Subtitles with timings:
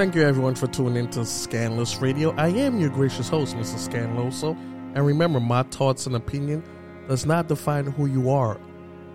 [0.00, 2.34] Thank you, everyone, for tuning into Scandalous Radio.
[2.36, 3.76] I am your gracious host, Mr.
[3.76, 4.56] Scandaloso.
[4.94, 6.64] And remember, my thoughts and opinion
[7.06, 8.58] does not define who you are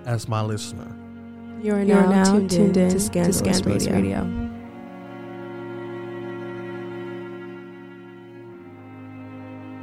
[0.05, 0.95] as my listener.
[1.59, 4.21] You are You now, are now tuned, tuned in in to to Scandalous, Scandalous Radio.
[4.21, 4.41] Radio.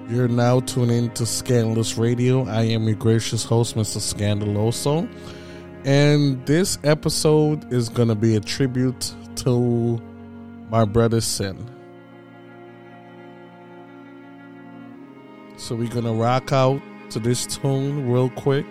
[0.09, 2.47] You're now tuning to Scandalous Radio.
[2.47, 3.99] I am your gracious host, Mr.
[3.99, 5.09] Scandaloso.
[5.85, 10.01] And this episode is going to be a tribute to
[10.73, 11.71] my brother's Sin.
[15.57, 16.81] So we're going to rock out
[17.11, 18.65] to this tune real quick.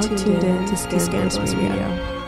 [0.00, 2.20] Tuned in to Scandalous Radio.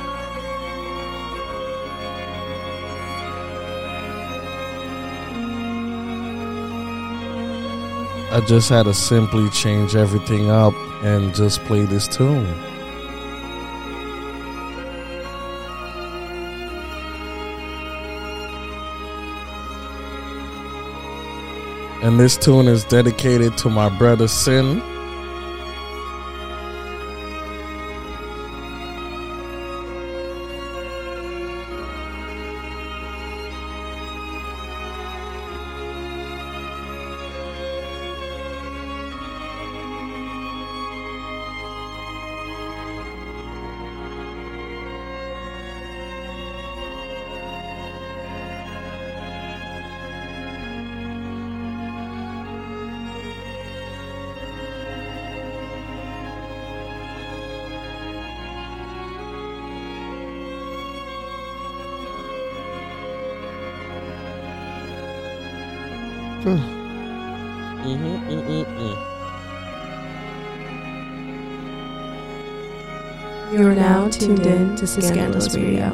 [8.30, 12.46] I just had to simply change everything up and just play this tune.
[22.02, 24.82] And this tune is dedicated to my brother Sin.
[66.44, 68.96] Mm-hmm, mm-mm-mm.
[73.52, 75.92] You are now tuned in to Scandalous Radio.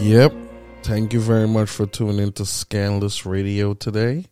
[0.00, 0.32] Yep.
[0.82, 4.26] Thank you very much for tuning in to Scandalous Radio today.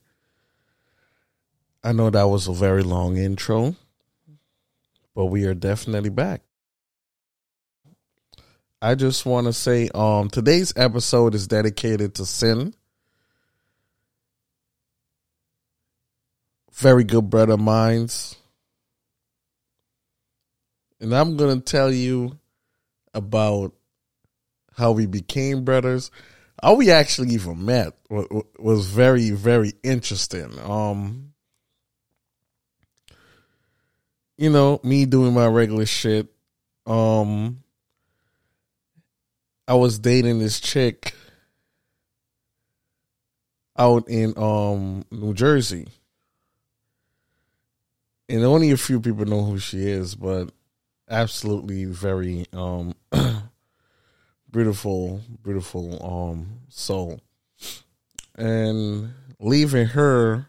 [1.83, 3.75] I know that was a very long intro,
[5.15, 6.44] but we are definitely back.
[8.83, 12.75] I just want to say um today's episode is dedicated to sin.
[16.73, 18.37] Very good brother of mine's.
[21.01, 22.39] And I'm going to tell you
[23.13, 23.75] about
[24.77, 26.11] how we became brothers,
[26.63, 30.59] how we actually even met was very, very interesting.
[30.61, 31.33] Um,
[34.37, 36.29] you know, me doing my regular shit.
[36.87, 37.64] Um,
[39.67, 41.15] I was dating this chick
[43.79, 45.89] out in um New Jersey.
[48.29, 50.51] And only a few people know who she is, but
[51.09, 52.95] absolutely very um
[54.51, 57.21] beautiful, beautiful um soul.
[58.35, 60.47] And leaving her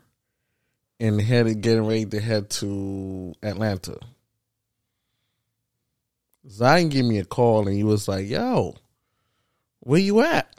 [0.99, 3.97] and headed getting ready to head to Atlanta.
[6.49, 8.75] Zion gave me a call and he was like, Yo,
[9.85, 10.51] where you at?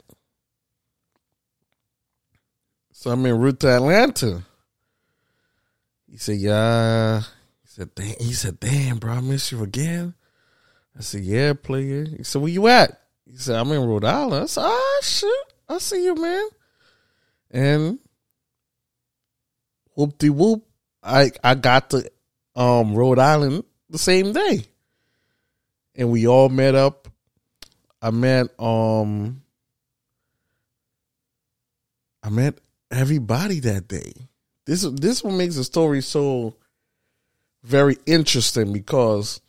[2.93, 4.43] So I'm en route to Atlanta.
[6.09, 7.19] He said, Yeah.
[7.61, 10.15] He said, Damn, he said, Damn, bro, I miss you again.
[10.97, 12.05] I said, Yeah, player.
[12.05, 12.99] He said, Where you at?
[13.29, 14.43] He said, I'm in Rhode Island.
[14.43, 15.43] I said, ah, shit.
[15.67, 16.47] I see you, man.
[17.51, 17.99] And
[19.93, 20.65] whoop de whoop,
[21.03, 22.09] I, I got to
[22.55, 24.63] um, Rhode Island the same day.
[25.95, 27.06] And we all met up.
[28.07, 29.41] I met um
[32.23, 32.57] I met
[32.89, 34.13] everybody that day.
[34.65, 36.55] This this one makes the story so
[37.63, 39.41] very interesting because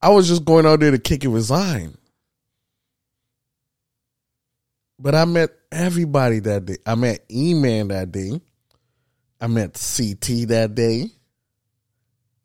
[0.00, 1.96] I was just going out there to kick it with Zion.
[4.98, 6.78] But I met everybody that day.
[6.84, 8.40] I met E-Man that day.
[9.40, 11.12] I met CT that day.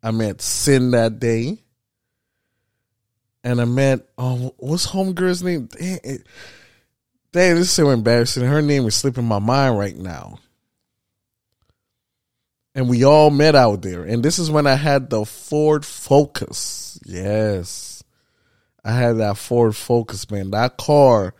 [0.03, 1.63] I met Sin that day.
[3.47, 5.67] And I met, oh, what's homegirl's name?
[5.67, 6.27] Damn, it,
[7.31, 8.43] this is so embarrassing.
[8.43, 10.39] Her name is slipping my mind right now
[12.77, 14.03] and we all met out there.
[14.03, 16.99] And this is when I had the Ford Focus.
[17.03, 18.03] Yes.
[18.85, 20.51] I had that Ford Focus, man.
[20.51, 21.33] That car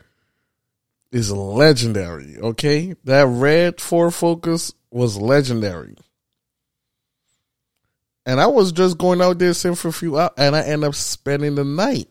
[1.12, 2.96] is legendary, okay?
[3.04, 5.96] That red Ford Focus was legendary.
[8.28, 10.84] And I was just going out there sitting for a few hours, and I end
[10.84, 12.10] up spending the night.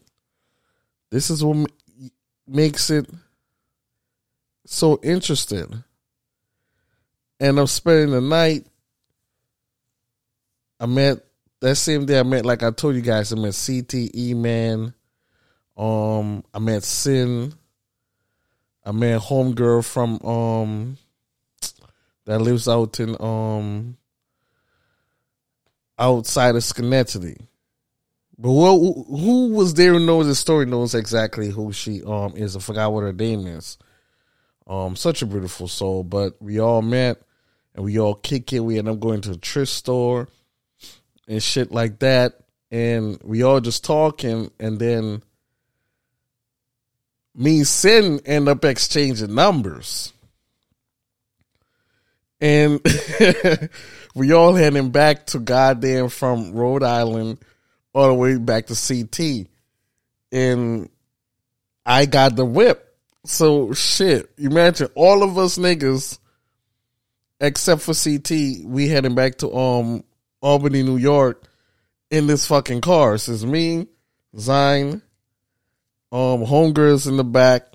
[1.10, 1.70] This is what
[2.48, 3.06] makes it
[4.64, 5.84] so interesting.
[7.38, 8.66] And I'm spending the night
[10.80, 11.18] I met
[11.60, 12.18] that same day.
[12.18, 13.32] I met like I told you guys.
[13.32, 14.94] I met CTE man.
[15.76, 17.52] Um, I met Sin.
[18.82, 20.96] I met homegirl from um
[22.24, 23.98] that lives out in um
[25.98, 27.36] outside of Schenectady.
[28.38, 32.54] But who, was there who knows the story knows exactly who she um is.
[32.56, 33.78] I forgot what her name is.
[34.66, 36.04] Um, such a beautiful soul.
[36.04, 37.22] But we all met
[37.74, 38.60] and we all kick it.
[38.60, 40.28] We end up going to a thrift store
[41.28, 42.40] and shit like that.
[42.70, 45.22] And we all just talking, and then
[47.34, 50.12] me and Sin end up exchanging numbers.
[52.40, 52.80] And
[54.16, 57.38] we all heading back to goddamn from Rhode Island
[57.92, 59.46] all the way back to CT.
[60.32, 60.88] And
[61.84, 62.96] I got the whip.
[63.26, 66.18] So shit, imagine all of us niggas
[67.40, 70.02] except for CT, we heading back to um
[70.40, 71.42] Albany, New York,
[72.10, 73.16] in this fucking car.
[73.16, 73.86] It says me,
[74.38, 75.02] Zion,
[76.10, 77.66] um, homegirls in the back,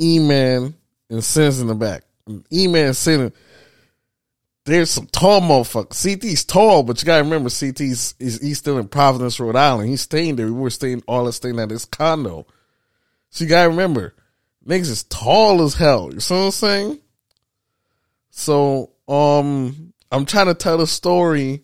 [0.00, 0.74] E-Man,
[1.08, 2.02] and Sins in the back.
[2.52, 3.32] E-Man sitting.
[4.66, 5.94] There's some tall motherfuckers.
[5.94, 9.88] CT's tall, but you gotta remember CT's is he's still in Providence, Rhode Island.
[9.88, 10.46] He's staying there.
[10.46, 12.48] We were staying all staying at his condo.
[13.30, 14.16] So you gotta remember,
[14.66, 16.12] niggas is tall as hell.
[16.12, 16.98] You see what I'm saying?
[18.30, 21.62] So um I'm trying to tell a story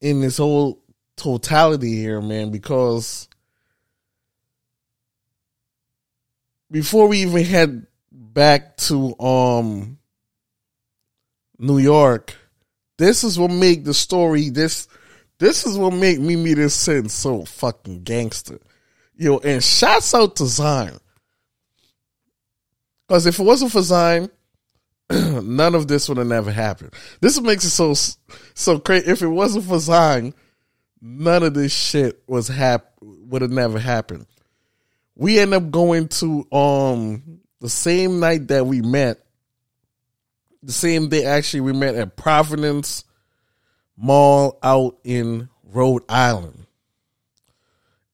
[0.00, 0.82] in this whole
[1.16, 3.28] totality here, man, because
[6.70, 9.98] before we even head back to um
[11.58, 12.36] New York,
[12.98, 14.88] this is what make the story this
[15.38, 18.60] this is what make me meet this sin so fucking gangster.
[19.16, 20.98] Yo, and shouts out to Zion.
[23.08, 24.30] Because if it wasn't for Zion,
[25.10, 26.94] none of this would have never happened.
[27.20, 27.94] This makes it so
[28.54, 29.10] so crazy.
[29.10, 30.32] If it wasn't for Zion,
[31.00, 34.26] none of this shit was hap would have never happened.
[35.16, 39.18] We end up going to um the same night that we met.
[40.62, 43.04] The same day actually we met at Providence
[43.96, 46.66] Mall out in Rhode Island.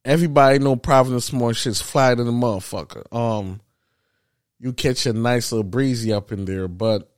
[0.05, 3.13] Everybody know Providence Mall shit's fly to the motherfucker.
[3.15, 3.61] Um
[4.61, 7.11] you catch a nice little breezy up in there, but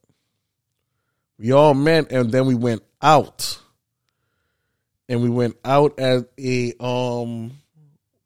[1.39, 3.59] we all met and then we went out.
[5.09, 7.53] And we went out at a um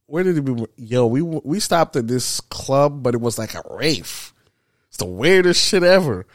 [0.06, 3.62] where did we yo, we we stopped at this club, but it was like a
[3.70, 4.32] rave.
[4.88, 6.26] It's the weirdest shit ever.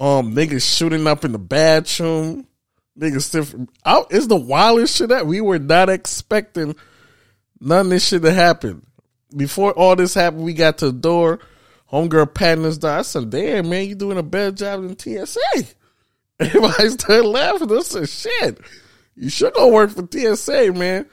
[0.00, 2.46] Um niggas shooting up in the bathroom.
[2.98, 3.70] Niggas different.
[3.84, 6.76] Out is the wildest shit that we were not expecting
[7.60, 8.86] none of this shit to happen.
[9.36, 11.40] Before all this happened, we got to the door
[11.94, 12.98] Homegirl patting us down.
[12.98, 15.64] I said, damn, man, you doing a better job than TSA.
[16.40, 17.70] Everybody started laughing.
[17.70, 18.58] I said, shit,
[19.14, 21.06] you should go work for TSA, man.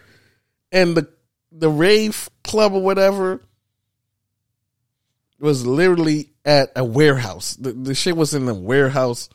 [0.71, 1.07] And the
[1.51, 3.41] the rave club or whatever
[5.39, 7.55] was literally at a warehouse.
[7.55, 9.29] The, the shit was in the warehouse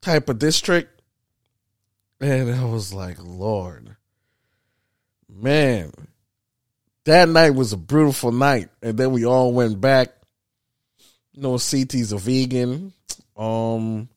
[0.00, 1.02] type of district.
[2.20, 3.96] And I was like, Lord,
[5.28, 5.92] man,
[7.04, 10.08] that night was a beautiful night, and then we all went back.
[11.32, 12.92] You know, CT's a vegan.
[13.36, 14.08] Um,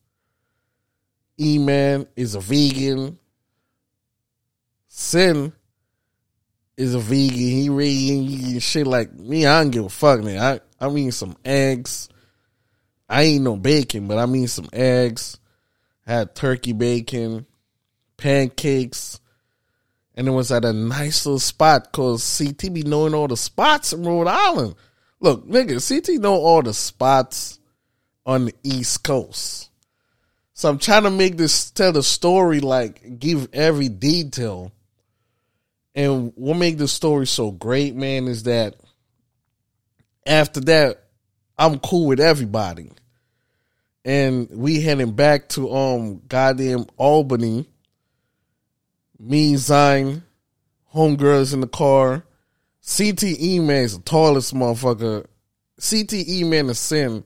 [1.38, 3.18] E Man is a vegan.
[4.88, 5.52] Sin
[6.76, 7.36] is a vegan.
[7.36, 9.46] He really eating shit like me.
[9.46, 10.38] I don't give a fuck, man.
[10.38, 12.08] I I mean some eggs.
[13.08, 15.38] I ain't no bacon, but I mean some eggs.
[16.06, 17.46] I had turkey bacon,
[18.16, 19.20] pancakes,
[20.14, 23.92] and it was at a nice little spot because CT be knowing all the spots
[23.92, 24.74] in Rhode Island.
[25.20, 27.58] Look, nigga, CT know all the spots
[28.24, 29.70] on the East Coast.
[30.54, 34.72] So I'm trying to make this tell the story like give every detail.
[35.94, 38.76] And what make the story so great, man, is that
[40.26, 41.04] after that,
[41.58, 42.90] I'm cool with everybody.
[44.04, 47.66] And we heading back to um goddamn Albany
[49.20, 50.24] me, Zion,
[50.94, 52.24] homegirls in the car.
[52.82, 55.26] CTE man is the tallest motherfucker.
[55.78, 57.24] CTE man is sin.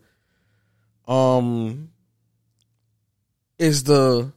[1.06, 1.90] Um,
[3.58, 4.32] is the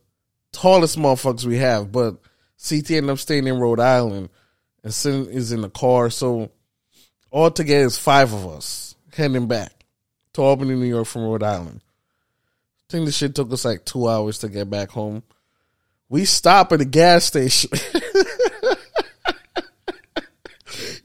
[0.51, 2.17] tallest motherfuckers we have, but
[2.61, 4.29] CT ended up staying in Rhode Island,
[4.83, 6.09] and Sin is in the car.
[6.09, 6.51] So
[7.37, 9.71] altogether, it's five of us heading back
[10.33, 11.81] to Albany, New York from Rhode Island.
[11.83, 15.23] I think the shit took us like two hours to get back home.
[16.09, 17.69] We stop at a gas station.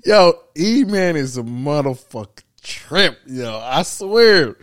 [0.05, 3.61] yo, E Man is a motherfucker trip, yo.
[3.62, 4.57] I swear.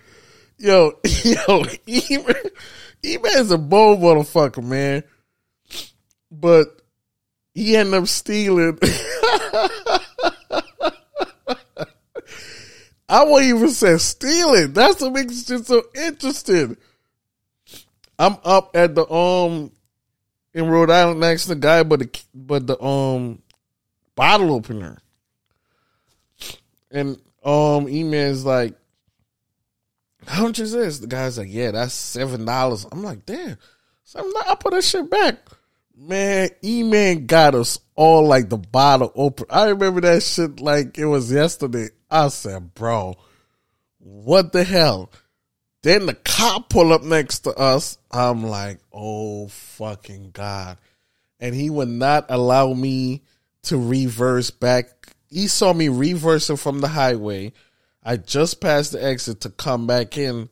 [0.58, 5.04] Yo, yo, E Man is a bold motherfucker, man.
[6.32, 6.68] But
[7.54, 8.80] he ended up stealing.
[13.10, 14.74] I won't even say stealing.
[14.74, 16.78] That's what makes it so interesting.
[18.20, 19.72] I'm up at the um
[20.54, 23.42] in Rhode Island next to the guy, but the but the um
[24.16, 25.00] bottle opener,
[26.92, 28.76] and um E-Man's like,
[30.28, 31.00] how much is this?
[31.00, 32.86] The guy's like, yeah, that's seven dollars.
[32.92, 33.58] I'm like, damn,
[34.04, 34.32] seven.
[34.48, 35.38] I put that shit back.
[35.98, 39.48] Man, E-Man got us all like the bottle open.
[39.50, 41.90] I remember that shit like it was yesterday.
[42.12, 43.16] I said, bro,
[44.00, 45.12] what the hell?
[45.82, 47.98] Then the cop pull up next to us.
[48.12, 50.78] I'm like, oh fucking god!
[51.40, 53.24] And he would not allow me
[53.64, 54.88] to reverse back.
[55.30, 57.54] He saw me reversing from the highway.
[58.04, 60.50] I just passed the exit to come back in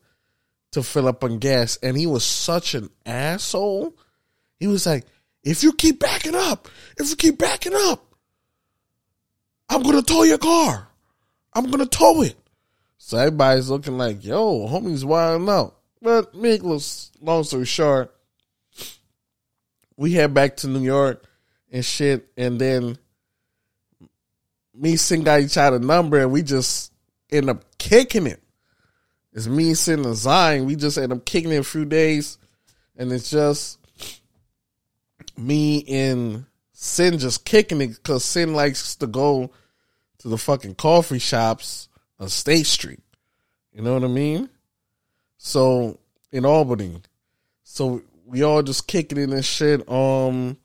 [0.72, 3.96] to fill up on gas, and he was such an asshole.
[4.58, 5.04] He was like,
[5.42, 8.14] "If you keep backing up, if you keep backing up,
[9.68, 10.87] I'm gonna tow your car.
[11.58, 12.36] I'm gonna tow it."
[12.98, 15.76] So everybody's looking like, yo, homie's wilding out.
[16.00, 18.14] But make long story short,
[19.96, 21.24] we head back to New York
[21.72, 22.98] and shit, and then
[24.74, 26.92] me Sin got each other number, and we just
[27.30, 28.40] end up kicking it.
[29.32, 30.66] It's me, Sin, and Zion.
[30.66, 32.38] We just end up kicking it a few days,
[32.96, 33.78] and it's just
[35.36, 39.50] me and Sin just kicking it because Sin likes to go
[40.18, 43.00] to the fucking coffee shops on State Street.
[43.72, 44.48] You know what I mean?
[45.36, 45.98] So
[46.32, 47.02] in Albany.
[47.62, 49.88] So we all just kicking in and shit.
[49.90, 50.56] Um,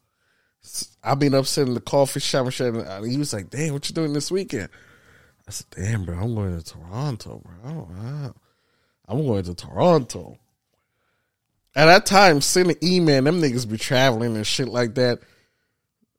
[1.03, 2.73] I've been up sitting in the coffee shop and shit.
[2.73, 4.69] And he was like, "Damn, what you doing this weekend?"
[5.47, 8.33] I said, "Damn, bro, I'm going to Toronto, bro.
[9.07, 10.39] I'm going to Toronto."
[11.75, 15.19] At that time, sending email, them niggas be traveling and shit like that.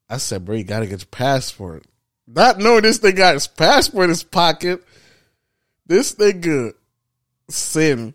[0.08, 1.84] I said, bro, you gotta get your passport.
[2.26, 4.82] Not knowing this nigga got his passport in his pocket.
[5.86, 6.72] This nigga
[7.48, 8.14] Sin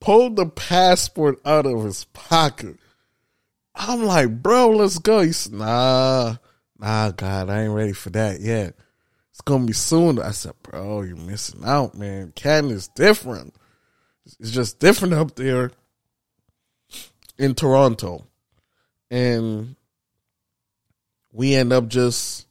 [0.00, 2.76] pulled the passport out of his pocket.
[3.74, 5.20] I'm like, bro, let's go.
[5.20, 6.36] He said, nah,
[6.78, 8.74] nah, God, I ain't ready for that yet.
[9.30, 10.20] It's gonna be soon.
[10.20, 12.32] I said, bro, you're missing out, man.
[12.36, 13.54] Canada is different.
[14.26, 15.72] It's just different up there
[17.38, 18.26] in Toronto.
[19.10, 19.76] And
[21.32, 22.43] we end up just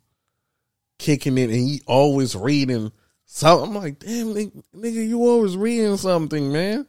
[1.04, 2.92] kicking it and he always reading
[3.26, 3.70] something.
[3.70, 6.88] I'm like, damn, nigga, you always reading something, man.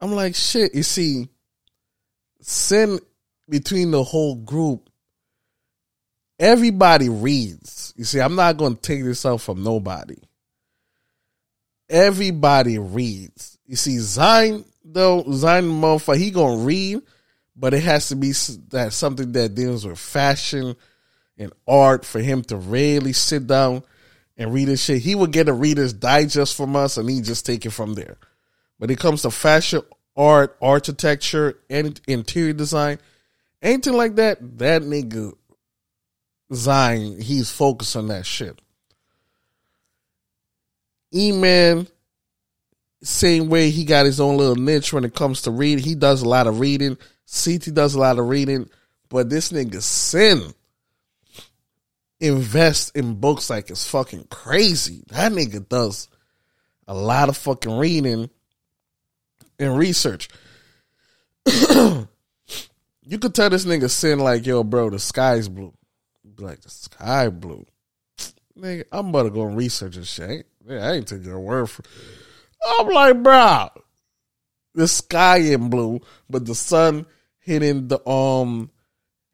[0.00, 1.28] I'm like, shit, you see,
[2.40, 3.00] sin
[3.48, 4.90] between the whole group,
[6.38, 7.94] everybody reads.
[7.96, 10.16] You see, I'm not going to take this out from nobody.
[11.88, 13.58] Everybody reads.
[13.66, 17.00] You see, Zion, though, Zion motherfucker, he to read,
[17.56, 18.32] but it has to be
[18.68, 20.76] that something that deals with fashion
[21.42, 23.82] and art for him to really sit down
[24.36, 25.02] and read his shit.
[25.02, 28.16] He would get a reader's digest from us and he just take it from there.
[28.78, 29.82] But it comes to fashion,
[30.16, 32.98] art, architecture, and interior design,
[33.60, 35.34] anything like that, that nigga
[36.52, 38.60] Zion, he's focused on that shit.
[41.14, 41.86] E-Man,
[43.02, 45.84] same way he got his own little niche when it comes to reading.
[45.84, 46.96] He does a lot of reading.
[47.26, 48.68] CT does a lot of reading,
[49.08, 50.54] but this nigga Sin
[52.22, 55.02] invest in books like it's fucking crazy.
[55.08, 56.08] That nigga does
[56.86, 58.30] a lot of fucking reading
[59.58, 60.28] and research.
[61.46, 62.06] you
[63.20, 65.74] could tell this nigga Sin like, yo, bro, the sky's blue.
[66.36, 67.66] Be like, the sky blue.
[68.56, 70.46] Nigga, I'm about to go and research this shit.
[70.70, 71.82] I ain't taking your word for
[72.78, 73.68] I'm like, bro,
[74.74, 77.06] the sky in blue, but the sun
[77.40, 78.70] hitting the um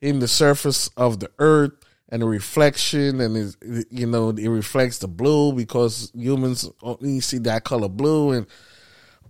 [0.00, 1.72] in the surface of the earth
[2.08, 3.56] and the reflection and is
[3.90, 8.46] you know it reflects the blue because humans oh, only see that color blue and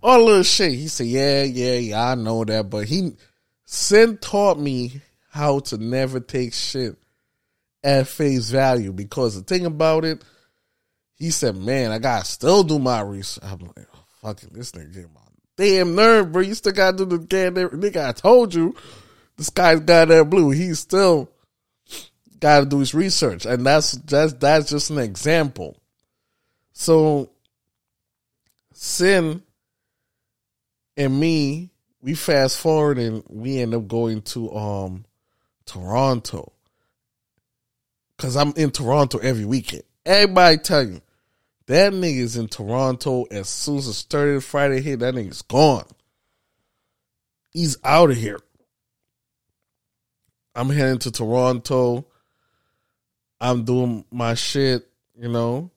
[0.01, 0.71] all little shit.
[0.71, 3.15] He said, "Yeah, yeah, yeah, I know that," but he
[3.71, 6.95] Sin taught me how to never take shit
[7.83, 10.23] at face value because the thing about it,
[11.13, 14.91] he said, "Man, I gotta still do my research." I'm like, oh, "Fucking this nigga
[14.91, 15.21] get my
[15.55, 16.41] damn nerve, bro.
[16.41, 18.09] You still gotta do the damn nigga.
[18.09, 18.73] I told you,
[19.37, 20.49] the sky's goddamn blue.
[20.49, 21.29] He's still."
[22.39, 25.77] Got to do his research, and that's that's that's just an example.
[26.73, 27.29] So,
[28.81, 29.43] Sin
[30.95, 31.69] and me,
[32.01, 35.03] we fast forward and we end up going to um
[35.65, 36.53] Toronto
[38.15, 39.83] because I'm in Toronto every weekend.
[40.05, 41.01] Everybody tell you
[41.67, 44.99] that nigga's in Toronto as soon as 30th Friday hit.
[44.99, 45.85] That nigga's gone.
[47.51, 48.39] He's out of here.
[50.55, 52.05] I'm heading to Toronto.
[53.41, 55.71] I'm doing my shit, you know.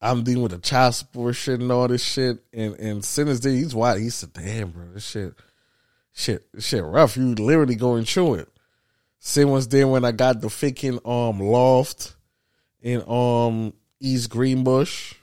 [0.00, 2.38] I'm dealing with the child support shit and all this shit.
[2.52, 4.00] And and Sinners did he's wild.
[4.00, 5.34] He said, damn, bro, this shit,
[6.12, 7.16] shit, shit rough.
[7.16, 8.48] You literally going through it.
[9.18, 12.14] Sin was there when I got the freaking um loft
[12.80, 15.14] in um East Greenbush,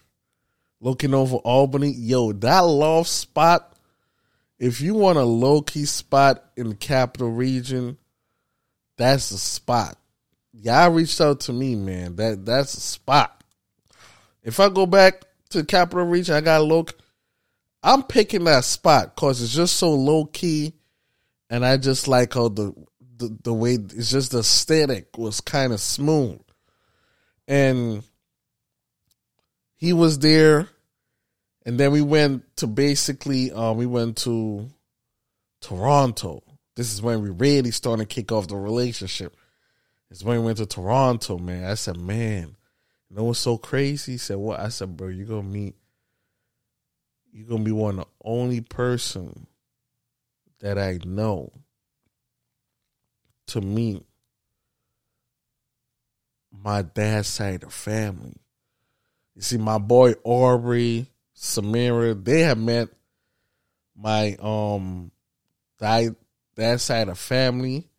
[0.82, 1.92] looking over Albany.
[1.92, 3.78] Yo, that loft spot,
[4.60, 7.98] if you want a low key spot in the capital region,
[8.98, 9.98] that's the spot
[10.62, 12.16] y'all reached out to me, man.
[12.16, 13.44] That that's a spot.
[14.44, 16.98] If I go back to Capital Region, I got look.
[17.84, 20.74] I'm picking that spot because it's just so low key,
[21.50, 22.74] and I just like how the
[23.18, 26.40] the, the way it's just the aesthetic was kind of smooth,
[27.48, 28.04] and
[29.76, 30.68] he was there,
[31.66, 34.68] and then we went to basically um, we went to
[35.62, 36.42] Toronto.
[36.76, 39.36] This is when we really started to kick off the relationship
[40.10, 41.70] it's when we went to Toronto, man.
[41.70, 42.56] I said, man,
[43.10, 44.14] you know what's so crazy?
[44.14, 44.60] He said, what?
[44.60, 45.76] I said, bro, you're gonna meet
[47.36, 49.46] you're gonna be one of the only person
[50.62, 51.52] that I know
[53.48, 54.06] to meet
[56.50, 58.38] my dad's side of family.
[59.36, 62.88] You see, my boy Aubrey, Samira, they have met
[63.98, 65.12] my um
[65.80, 66.16] that
[66.56, 67.90] that side of family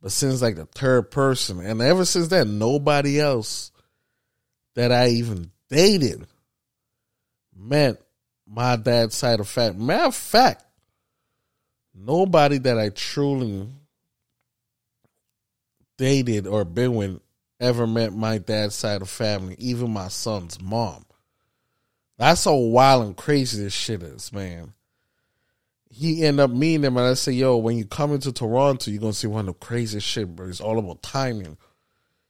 [0.00, 3.72] but since like the third person, and ever since then, nobody else
[4.74, 6.26] that I even dated
[7.56, 8.00] met
[8.46, 9.76] my dad's side of fact.
[9.76, 10.64] Matter of fact,
[11.94, 13.68] nobody that I truly
[15.96, 17.20] dated or been with
[17.60, 21.04] ever met my dad's side of family, even my son's mom.
[22.16, 24.72] That's how wild and crazy this shit is, man.
[25.98, 29.00] He end up meeting them, and I say, "Yo, when you come into Toronto, you're
[29.00, 30.48] gonna see one of the craziest shit, bro.
[30.48, 31.58] It's all about timing."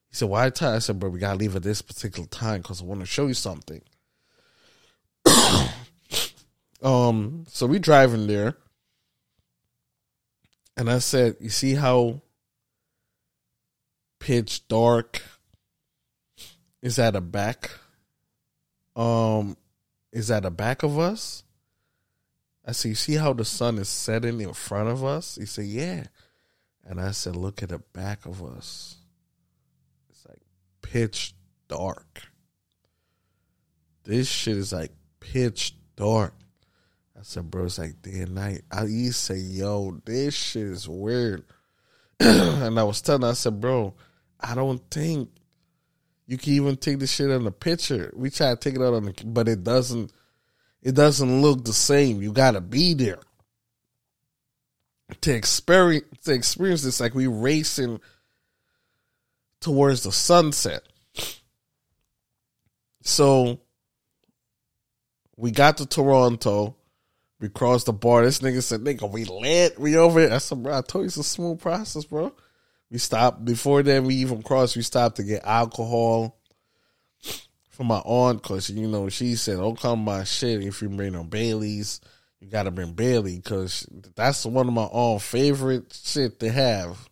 [0.08, 2.80] He said, "Why time?" I said, "Bro, we gotta leave at this particular time because
[2.80, 3.82] I want to show you something."
[6.82, 8.56] um, so we driving there,
[10.74, 12.22] and I said, "You see how
[14.18, 15.20] pitch dark
[16.80, 17.70] is at the back?
[18.96, 19.58] Um,
[20.10, 21.42] is at the back of us?"
[22.68, 25.64] I said, "You see how the sun is setting in front of us?" He said,
[25.64, 26.04] "Yeah,"
[26.84, 28.96] and I said, "Look at the back of us."
[30.10, 30.42] It's like
[30.82, 31.34] pitch
[31.66, 32.22] dark.
[34.04, 36.34] This shit is like pitch dark.
[37.18, 38.62] I said, bro, it's like day and night.
[38.70, 41.44] I used to say, yo, this shit is weird.
[42.20, 43.94] and I was telling, I said, bro,
[44.40, 45.30] I don't think
[46.26, 48.12] you can even take this shit on the picture.
[48.14, 50.12] We try to take it out on the, but it doesn't,
[50.82, 52.22] it doesn't look the same.
[52.22, 53.20] You gotta be there
[55.20, 57.00] to experience to experience this.
[57.00, 58.00] Like we racing
[59.60, 60.82] towards the sunset.
[63.02, 63.60] So
[65.36, 66.76] we got to Toronto.
[67.40, 68.24] We crossed the bar.
[68.24, 69.78] This nigga said, nigga, we lit.
[69.78, 70.32] We over here.
[70.32, 72.34] I said, bro, I told you it's a smooth process, bro.
[72.90, 73.44] We stopped.
[73.44, 74.74] Before then, we even crossed.
[74.74, 76.37] We stopped to get alcohol
[77.78, 81.12] for my aunt because, you know, she said, don't come by shit if you bring
[81.12, 82.00] no Bailey's.
[82.40, 83.86] You got to bring Bailey because
[84.16, 87.08] that's one of my aunt favorite shit to have.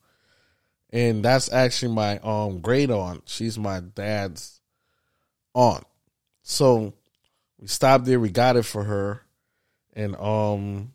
[0.91, 3.23] And that's actually my um great aunt.
[3.27, 4.61] She's my dad's
[5.55, 5.85] aunt.
[6.43, 6.95] So
[7.61, 8.19] we stopped there.
[8.19, 9.23] We got it for her
[9.95, 10.95] and um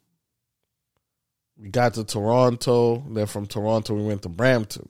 [1.57, 3.05] we got to Toronto.
[3.09, 4.87] Then from Toronto we went to Brampton,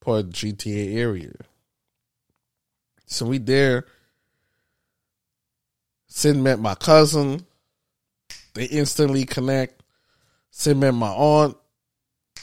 [0.00, 1.32] part of the GTA area.
[3.10, 3.86] So we there.
[6.06, 7.44] Sid met my cousin.
[8.54, 9.82] They instantly connect.
[10.50, 11.56] Sid met my aunt.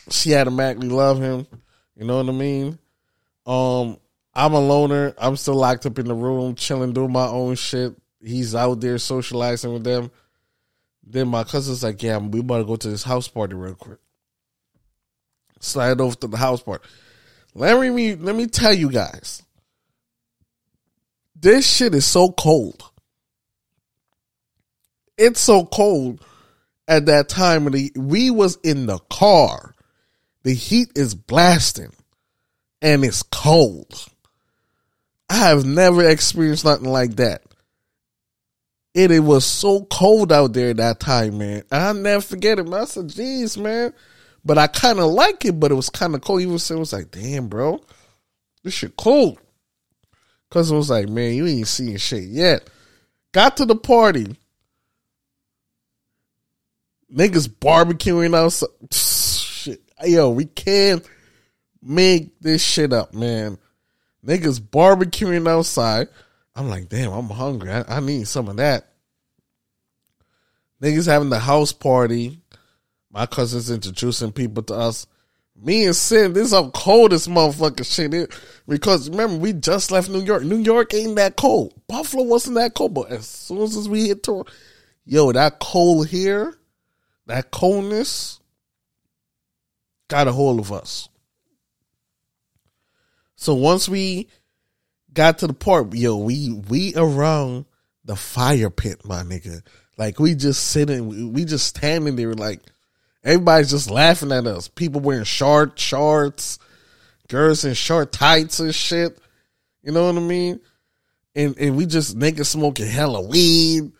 [0.10, 1.48] She automatically love him.
[1.96, 2.78] You know what I mean?
[3.46, 3.98] Um,
[4.34, 5.14] I'm a loner.
[5.18, 7.96] I'm still locked up in the room, chilling, doing my own shit.
[8.22, 10.12] He's out there socializing with them.
[11.02, 14.00] Then my cousin's like, yeah, we about to go to this house party real quick.
[15.60, 16.86] Slide over to the house party.
[17.56, 19.42] Let me let me tell you guys.
[21.40, 22.84] This shit is so cold.
[25.18, 26.24] It's so cold
[26.88, 29.76] at that time the, we was in the car.
[30.44, 31.92] The heat is blasting
[32.82, 34.08] and it's cold.
[35.30, 37.44] I have never experienced nothing like that.
[38.96, 41.64] And it was so cold out there that time, man.
[41.72, 42.72] I'll never forget it.
[42.74, 43.94] I said, geez, man.
[44.44, 46.42] But I kind of like it, but it was kind of cold.
[46.42, 47.82] Even so, it was like, damn, bro.
[48.64, 49.40] This shit cold.
[50.50, 52.70] Cause it was like, man, you ain't seeing shit yet.
[53.34, 54.38] Got to the party.
[57.14, 58.70] Niggas barbecuing outside.
[58.92, 59.82] Shit.
[60.06, 61.06] Yo, we can't
[61.82, 63.58] make this shit up, man.
[64.26, 66.08] Niggas barbecuing outside.
[66.56, 67.72] I'm like, damn, I'm hungry.
[67.72, 68.88] I, I, need some of that.
[70.82, 72.40] Niggas having the house party.
[73.12, 75.08] My cousin's introducing people to us.
[75.60, 78.28] Me and Sin, this is cold this motherfucker shit is.
[78.68, 80.44] Because remember, we just left New York.
[80.44, 81.74] New York ain't that cold.
[81.88, 84.52] Buffalo wasn't that cold, but as soon as we hit Toronto,
[85.06, 86.56] yo, that cold here,
[87.26, 88.40] that coldness,
[90.08, 91.10] got a hold of us.
[93.36, 94.28] So once we
[95.14, 97.66] got to the part, yo, we we around
[98.06, 99.62] the fire pit, my nigga.
[99.98, 102.62] Like we just sitting, we just standing there, like
[103.28, 104.70] everybody's just laughing at us.
[104.70, 106.58] People wearing short shorts,
[107.28, 109.20] girls in short tights and shit.
[109.84, 110.60] You know what I mean?
[111.36, 113.92] And and we just niggas smoking hella weed.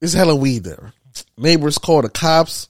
[0.00, 0.92] It's hella weed there.
[1.36, 2.66] Neighbors call the cops.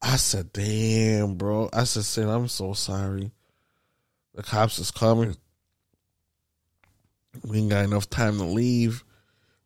[0.00, 1.68] I said, damn, bro.
[1.72, 3.32] I said, Sid, I'm so sorry.
[4.34, 5.36] The cops is coming.
[7.44, 9.02] We ain't got enough time to leave.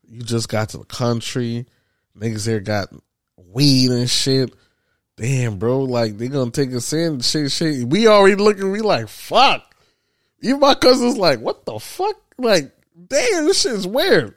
[0.09, 1.67] You just got to the country.
[2.17, 2.89] Niggas here got
[3.37, 4.55] weed and shit.
[5.21, 5.81] Damn, bro.
[5.81, 7.21] Like, they gonna take us in.
[7.21, 7.87] Shit, shit.
[7.87, 9.75] We already looking, we like, fuck.
[10.41, 12.17] Even my cousin's like, what the fuck?
[12.39, 12.75] Like,
[13.09, 14.35] damn, this shit's weird.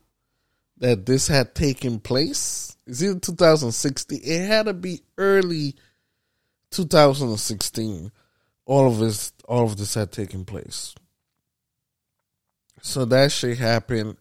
[0.82, 2.76] That this had taken place.
[2.88, 4.20] It's either 2016.
[4.20, 5.76] It had to be early
[6.72, 8.10] 2016.
[8.66, 10.92] All of this, all of this had taken place.
[12.80, 14.16] So that shit happened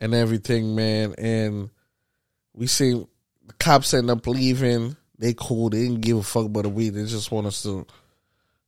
[0.00, 1.16] and everything, man.
[1.18, 1.70] And
[2.54, 2.92] we see
[3.44, 4.96] the cops end up leaving.
[5.18, 5.70] They cool.
[5.70, 6.90] They didn't give a fuck about the weed.
[6.90, 7.88] They just want us to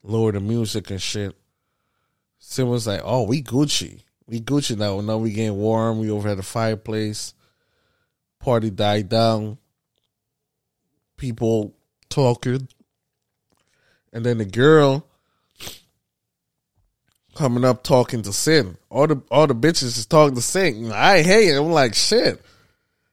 [0.02, 1.36] lower the music and shit.
[2.40, 5.00] Sin was like, "Oh, we Gucci, we Gucci now.
[5.00, 5.98] Now we getting warm.
[5.98, 7.34] We over at the fireplace.
[8.38, 9.58] Party died down.
[11.16, 11.74] People
[12.08, 12.68] talking,
[14.12, 15.04] and then the girl
[17.34, 18.76] coming up talking to Sin.
[18.90, 20.92] All the all the bitches is talking to Sin.
[20.92, 21.58] I hate it.
[21.58, 22.40] I'm like shit.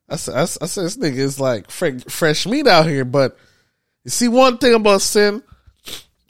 [0.08, 3.06] I said, I, said this nigga is like fresh meat out here.
[3.06, 3.38] But
[4.04, 5.41] you see, one thing about Sin,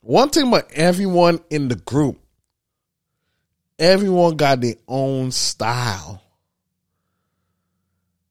[0.01, 2.19] one thing about everyone in the group,
[3.79, 6.21] everyone got their own style.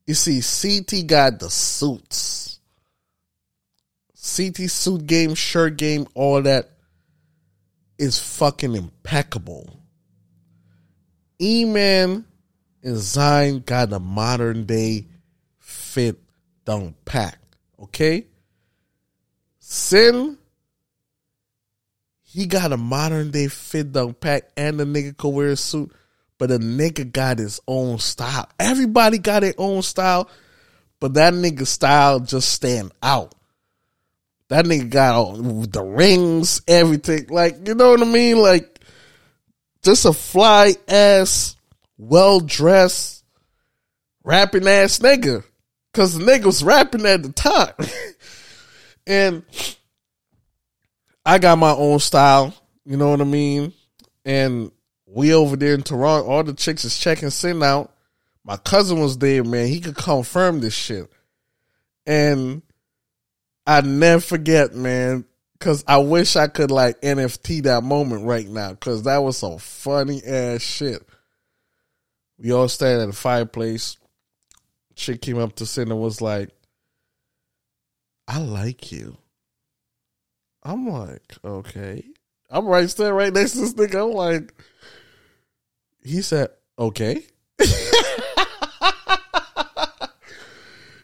[0.07, 2.61] You see, CT got the suits.
[4.15, 6.71] CT suit game, shirt game, all that
[7.99, 9.81] is fucking impeccable.
[11.41, 12.25] E-Man
[12.83, 15.07] and Zion got a modern day
[15.59, 16.19] fit
[16.65, 17.39] down pack.
[17.81, 18.27] Okay?
[19.59, 20.39] Sin,
[22.35, 25.93] he got a modern day fit down pack and the nigga could wear a suit,
[26.37, 28.49] but the nigga got his own style.
[28.59, 30.29] Everybody got their own style,
[30.99, 33.37] but that nigga style just stand out.
[34.49, 37.29] That nigga got all the rings, everything.
[37.29, 38.39] Like, you know what I mean?
[38.39, 38.81] Like,
[39.85, 41.55] just a fly ass,
[41.99, 43.23] well dressed,
[44.25, 45.45] rapping ass nigga.
[45.93, 47.75] Cause the nigga was rapping at the time.
[49.07, 49.45] and
[51.25, 53.73] I got my own style, you know what I mean?
[54.25, 54.71] And
[55.07, 57.93] we over there in Toronto, all the chicks is checking sin out.
[58.45, 59.69] My cousin was there, man.
[59.69, 61.11] He could confirm this shit.
[62.07, 62.63] And
[63.67, 65.25] I never forget, man,
[65.59, 69.59] because I wish I could like NFT that moment right now, because that was some
[69.59, 71.03] funny ass shit.
[72.39, 73.97] We all standing at the fireplace.
[74.95, 76.51] Chick came up to Sin and was like,
[78.29, 79.17] I like you.
[80.65, 82.05] I'm like, okay.
[82.51, 84.09] I'm right standing right next to this nigga.
[84.09, 84.55] I'm like,
[86.03, 86.49] he said,
[86.79, 87.25] okay.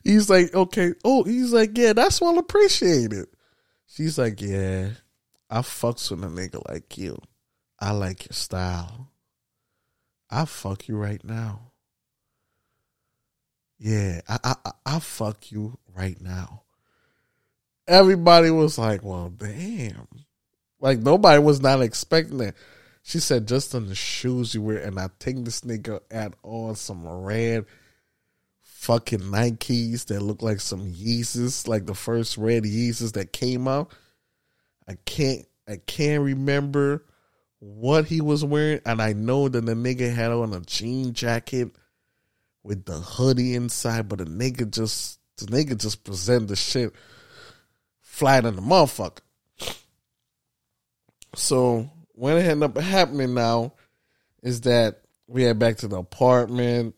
[0.04, 0.94] he's like, okay.
[1.04, 3.26] Oh, he's like, yeah, that's well appreciated.
[3.86, 4.90] She's like, yeah,
[5.50, 7.18] I fucks with a nigga like you.
[7.78, 9.10] I like your style.
[10.30, 11.72] I fuck you right now.
[13.78, 16.62] Yeah, I I I fuck you right now.
[17.90, 20.06] Everybody was like, "Well, damn!"
[20.78, 22.54] Like nobody was not expecting that.
[23.02, 26.76] She said, "Just on the shoes you wear," and I think this nigga had on
[26.76, 27.66] some red
[28.60, 33.92] fucking Nikes that look like some Yeezys, like the first red Yeezys that came out.
[34.86, 37.04] I can't I can't remember
[37.58, 41.72] what he was wearing, and I know that the nigga had on a jean jacket
[42.62, 46.94] with the hoodie inside, but the nigga just the nigga just presented the shit
[48.20, 49.20] flat in the motherfucker.
[51.34, 53.72] So what ended up happening now
[54.42, 56.94] is that we head back to the apartment.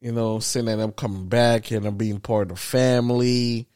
[0.00, 3.66] You know, seeing that I'm coming back and I'm being part of the family.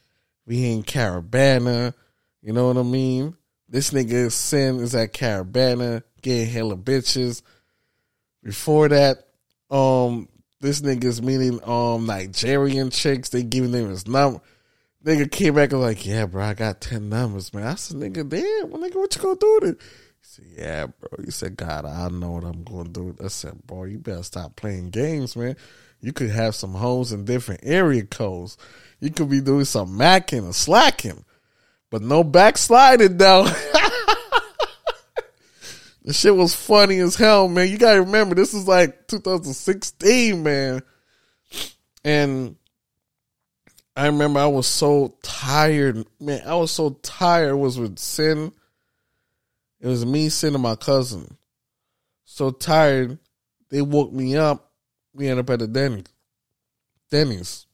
[0.47, 1.93] We in Caribana.
[2.41, 3.37] You know what I mean?
[3.69, 7.43] This nigga Sin is at Caribana getting hella bitches.
[8.45, 9.27] Before that,
[9.73, 10.29] um,
[10.61, 13.31] this nigga's meeting um Nigerian chicks.
[13.31, 14.41] They giving them his number.
[15.07, 17.65] Nigga came back and like, yeah, bro, I got ten numbers, man.
[17.65, 19.81] I said, nigga, damn, well, nigga, what you gonna do with it?
[19.81, 19.87] He
[20.23, 21.25] said, yeah, bro.
[21.25, 23.17] He said, God, I know what I'm gonna do.
[23.25, 25.55] I said, bro, you better stop playing games, man.
[26.01, 28.59] You could have some hoes in different area codes.
[28.99, 31.25] You could be doing some macking or slacking,
[31.89, 33.45] but no backsliding though.
[36.03, 37.71] the shit was funny as hell, man.
[37.71, 40.83] You gotta remember, this is like 2016, man.
[42.05, 42.57] And
[43.97, 46.43] I remember I was so tired, man.
[46.47, 47.51] I was so tired.
[47.51, 48.53] It was with Sin.
[49.81, 51.39] It was me, Sin, and my cousin.
[52.25, 53.19] So tired,
[53.71, 54.71] they woke me up.
[55.15, 56.05] We ended up at the Denny's.
[57.11, 57.67] Denny's.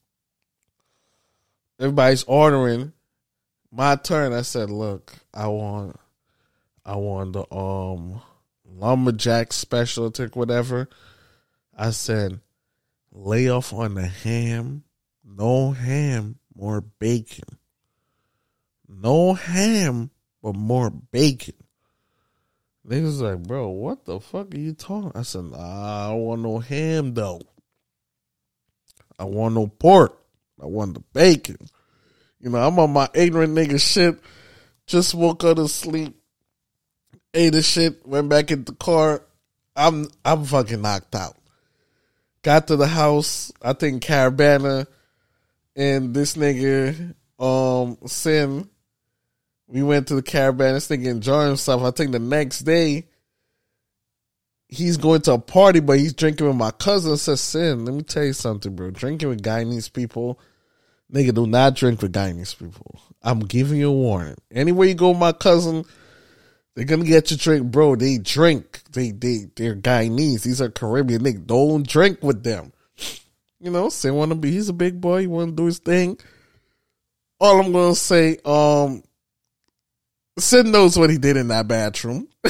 [1.80, 2.92] Everybody's ordering.
[3.72, 4.32] My turn.
[4.32, 5.98] I said, "Look, I want,
[6.85, 8.20] I want the um
[8.64, 10.88] lumberjack special, take whatever."
[11.76, 12.38] I said,
[13.11, 14.85] "Lay off on the ham."
[15.24, 17.58] No ham, more bacon.
[18.88, 20.11] No ham,
[20.42, 21.54] but more bacon.
[22.87, 25.12] Niggas like, bro, what the fuck are you talking?
[25.14, 27.40] I said, nah, I don't want no ham though.
[29.18, 30.18] I want no pork.
[30.61, 31.58] I want the bacon.
[32.40, 34.18] You know, I'm on my ignorant nigga shit.
[34.87, 36.16] Just woke up to sleep,
[37.32, 39.22] ate the shit, went back in the car.
[39.76, 41.37] I'm I'm fucking knocked out.
[42.42, 44.87] Got to the house, I think Caribana
[45.76, 48.68] and this nigga um Sin.
[49.66, 51.82] We went to the Caribana, this nigga enjoying himself.
[51.82, 53.08] I think the next day
[54.68, 57.16] he's going to a party, but he's drinking with my cousin.
[57.16, 58.90] Says Sin, let me tell you something, bro.
[58.90, 60.38] Drinking with Guyanese people
[61.12, 62.98] Nigga, do not drink with Guyanese people.
[63.22, 64.37] I'm giving you a warning.
[64.50, 65.85] Anywhere you go, my cousin,
[66.74, 67.96] they're gonna get you drink, bro.
[67.96, 68.80] They drink.
[68.92, 70.42] They they they're Guyanese.
[70.42, 71.22] These are Caribbean.
[71.22, 72.72] Nigga, don't drink with them.
[73.62, 74.51] You know, say wanna be.
[74.51, 75.22] He's a big boy.
[75.22, 76.18] He wanna do his thing.
[77.40, 79.03] All I'm gonna say, um,
[80.38, 82.27] Sin knows what he did in that bathroom.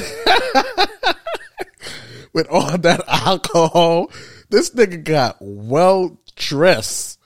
[2.32, 4.10] With all that alcohol,
[4.48, 7.18] this nigga got well dressed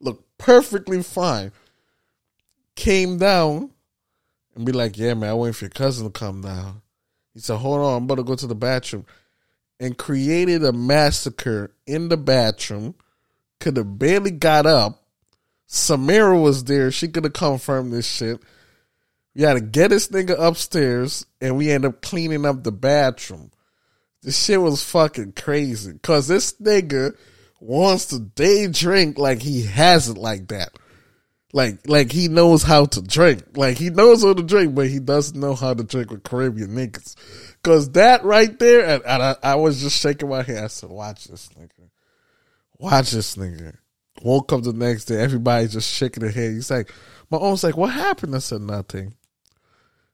[0.00, 1.52] looked perfectly fine.
[2.76, 3.70] Came down
[4.54, 6.82] and be like, yeah, man, I waiting for your cousin to come down.
[7.34, 9.04] He said, hold on, I'm about to go to the bathroom.
[9.80, 12.94] And created a massacre in the bathroom.
[13.64, 15.02] Could have barely got up.
[15.66, 16.90] Samira was there.
[16.90, 18.38] She could have confirmed this shit.
[19.34, 23.52] We had to get this nigga upstairs and we end up cleaning up the bathroom.
[24.22, 25.98] This shit was fucking crazy.
[26.02, 27.16] Cause this nigga
[27.58, 30.68] wants to day drink like he has it like that.
[31.54, 33.56] Like like he knows how to drink.
[33.56, 36.76] Like he knows how to drink, but he doesn't know how to drink with Caribbean
[36.76, 37.14] niggas.
[37.62, 40.64] Cause that right there, and, and I, I, was just shaking my head.
[40.64, 41.70] I said, "Watch this nigga,
[42.78, 43.76] watch this nigga."
[44.22, 46.52] Woke up the next day, everybody just shaking their head.
[46.52, 46.92] He's like,
[47.30, 49.14] "My own's like, what happened?" I said, "Nothing."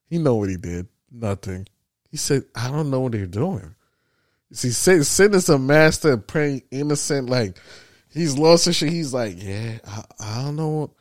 [0.08, 0.88] He know what he did.
[1.10, 1.66] Nothing.
[2.10, 3.74] He said, "I don't know what they're doing."
[4.52, 7.30] See, Sin, is a master of praying innocent.
[7.30, 7.56] Like
[8.08, 8.90] he's lost his shit.
[8.90, 10.94] He's like, yeah, I, I don't know.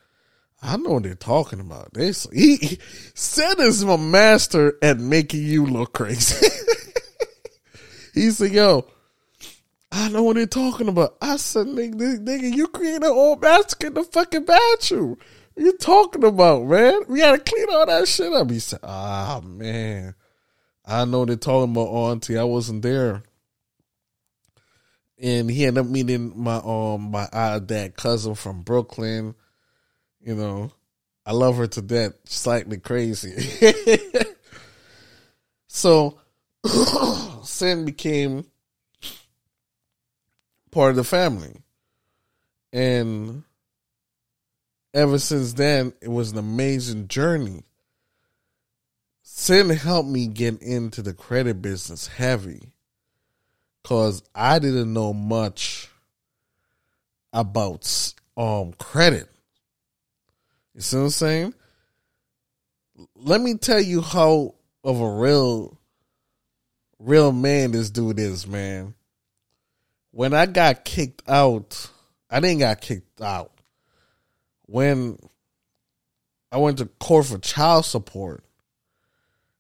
[0.61, 1.93] I know what they're talking about.
[1.93, 2.79] They he, he
[3.15, 6.47] Sin is a master at making you look crazy.
[8.13, 8.85] he said, yo,
[9.91, 11.17] I know what they're talking about.
[11.21, 15.17] I said, nigga, nigga, you created an old master in the fucking bathroom.
[15.55, 17.01] You talking about, man?
[17.07, 18.49] We gotta clean all that shit up.
[18.49, 20.15] He said, ah, man.
[20.85, 22.37] I know they're talking about auntie.
[22.37, 23.23] I wasn't there
[25.21, 29.35] and he ended up meeting my um my uh, dad cousin from Brooklyn.
[30.21, 30.71] You know,
[31.25, 32.13] I love her to death.
[32.25, 33.35] Slightly crazy.
[35.67, 36.19] so,
[37.43, 38.45] Sin became
[40.79, 41.51] part of the family,
[42.71, 43.43] and
[44.93, 47.65] ever since then, it was an amazing journey.
[49.21, 52.71] Sin helped me get into the credit business heavy
[53.83, 55.89] because I didn't know much
[57.33, 59.27] about um credit.
[60.75, 61.53] You see what I'm saying?
[63.17, 65.77] Let me tell you how of a real
[66.99, 68.93] real man this dude is, man.
[70.19, 71.89] When I got kicked out,
[72.29, 73.53] I didn't got kicked out.
[74.65, 75.17] When
[76.51, 78.43] I went to court for child support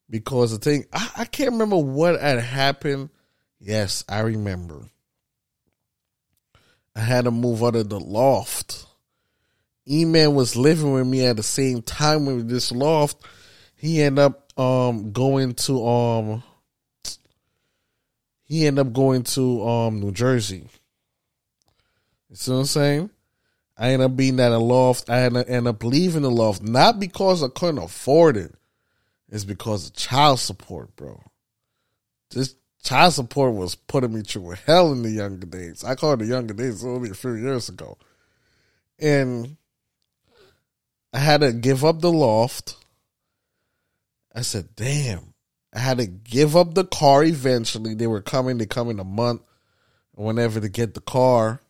[0.09, 3.09] because the thing I, I can't remember what had happened
[3.61, 4.81] Yes, I remember.
[6.93, 8.85] I had to move out of the loft.
[9.87, 13.25] E-Man was living with me at the same time with this loft.
[13.77, 16.43] He ended up um going to um
[18.49, 20.67] he ended up going to um New Jersey.
[22.29, 23.09] You see what I'm saying?
[23.77, 25.09] I ended up being at a loft.
[25.09, 28.53] I ended end up leaving the loft, not because I couldn't afford it.
[29.29, 31.21] It's because of child support, bro.
[32.31, 35.83] This child support was putting me through hell in the younger days.
[35.83, 37.97] I call the younger days only a few years ago.
[38.97, 39.57] And
[41.13, 42.75] I had to give up the loft.
[44.33, 45.28] I said, damn.
[45.73, 47.93] I had to give up the car eventually.
[47.93, 49.41] They were coming, they come in a month
[50.13, 51.61] whenever to get the car.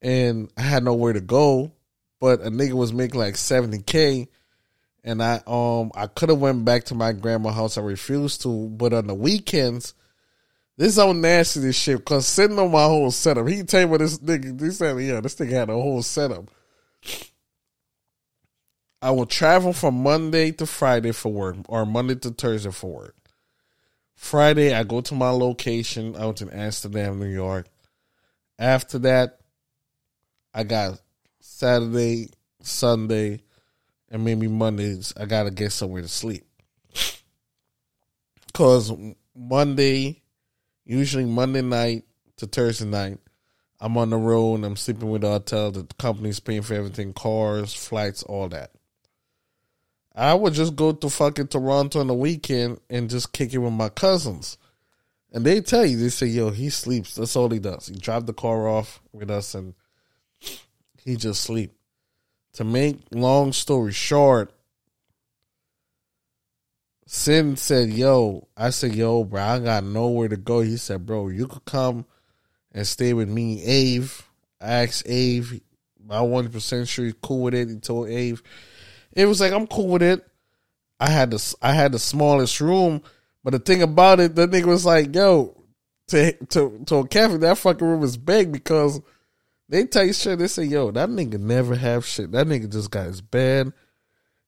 [0.00, 1.72] And I had nowhere to go.
[2.20, 4.28] But a nigga was making like 70K
[5.04, 7.78] and I um I could have went back to my grandma's house.
[7.78, 9.94] I refused to, but on the weekends,
[10.76, 11.98] this is how nasty this shit.
[11.98, 14.60] Because sitting on my whole setup, he tell me this nigga.
[14.60, 16.50] He said, "Yeah, this nigga had a whole setup."
[19.04, 23.16] I will travel from Monday to Friday for work, or Monday to Thursday for work.
[24.14, 27.66] Friday, I go to my location out in Amsterdam, New York.
[28.58, 29.40] After that,
[30.54, 31.02] I got
[31.38, 32.30] Saturday,
[32.62, 33.42] Sunday,
[34.10, 36.46] and maybe Mondays I gotta get somewhere to sleep.
[38.54, 38.90] Cause
[39.36, 40.22] Monday,
[40.86, 42.04] usually Monday night
[42.38, 43.18] to Thursday night,
[43.78, 45.72] I'm on the road and I'm sleeping with the hotel.
[45.72, 48.70] The company's paying for everything, cars, flights, all that.
[50.14, 53.72] I would just go to fucking Toronto on the weekend and just kick it with
[53.72, 54.58] my cousins.
[55.32, 57.16] And they tell you, they say, yo, he sleeps.
[57.16, 57.88] That's all he does.
[57.88, 59.74] He drive the car off with us and
[61.02, 61.72] he just sleep.
[62.54, 64.52] To make long story short,
[67.06, 70.60] Sin said, yo, I said, yo, bro, I got nowhere to go.
[70.60, 72.06] He said, bro, you could come
[72.72, 74.24] and stay with me, Ave.
[74.60, 75.60] I asked Ave.
[76.08, 77.68] I 100% sure he's cool with it.
[77.68, 78.38] He told Ave.
[79.14, 80.26] It was like, I'm cool with it.
[81.00, 83.02] I had the I had the smallest room,
[83.42, 85.60] but the thing about it, the nigga was like, yo,
[86.08, 89.00] to to to a that fucking room is big because
[89.68, 90.38] they tell you shit.
[90.38, 92.32] They say, yo, that nigga never have shit.
[92.32, 93.72] That nigga just got his bed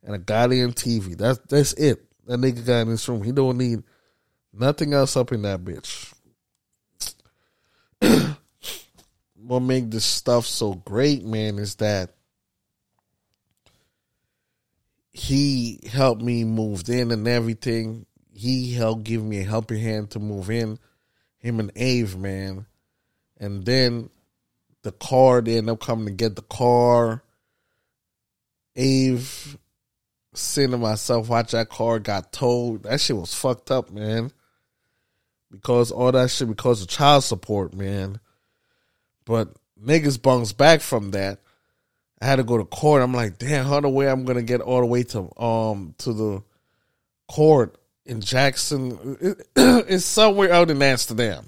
[0.02, 1.16] and a goddamn TV.
[1.16, 2.04] That's that's it.
[2.26, 3.22] That nigga got in this room.
[3.22, 3.82] He don't need
[4.52, 6.12] nothing else up in that bitch.
[9.36, 12.15] what make this stuff so great, man, is that
[15.16, 18.04] he helped me move in and everything.
[18.34, 20.78] He helped give me a helping hand to move in.
[21.38, 22.66] Him and Ave, man.
[23.38, 24.10] And then
[24.82, 27.22] the car, they end up coming to get the car.
[28.76, 29.56] Ave,
[30.34, 32.82] seeing myself watch that car got towed.
[32.82, 34.32] That shit was fucked up, man.
[35.50, 38.20] Because all that shit because of child support, man.
[39.24, 39.48] But
[39.82, 41.40] niggas bunks back from that.
[42.20, 43.02] I had to go to court.
[43.02, 46.12] I'm like, damn, how the way I'm gonna get all the way to um to
[46.12, 46.42] the
[47.28, 49.36] court in Jackson?
[49.56, 51.44] it's somewhere out in Amsterdam,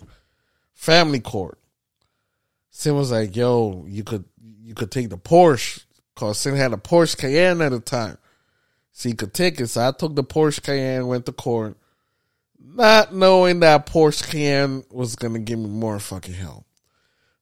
[0.75, 1.59] family court.
[2.71, 4.25] Sin was like, yo, you could
[4.63, 8.19] you could take the Porsche because Sin had a Porsche Cayenne at the time,
[8.93, 9.69] so he could take it.
[9.69, 11.79] So I took the Porsche Cayenne, went to court,
[12.61, 16.67] not knowing that Porsche Cayenne was gonna give me more fucking hell,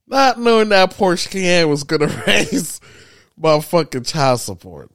[0.06, 2.80] not knowing that Porsche Cayenne was gonna raise
[3.40, 4.90] motherfucking child support.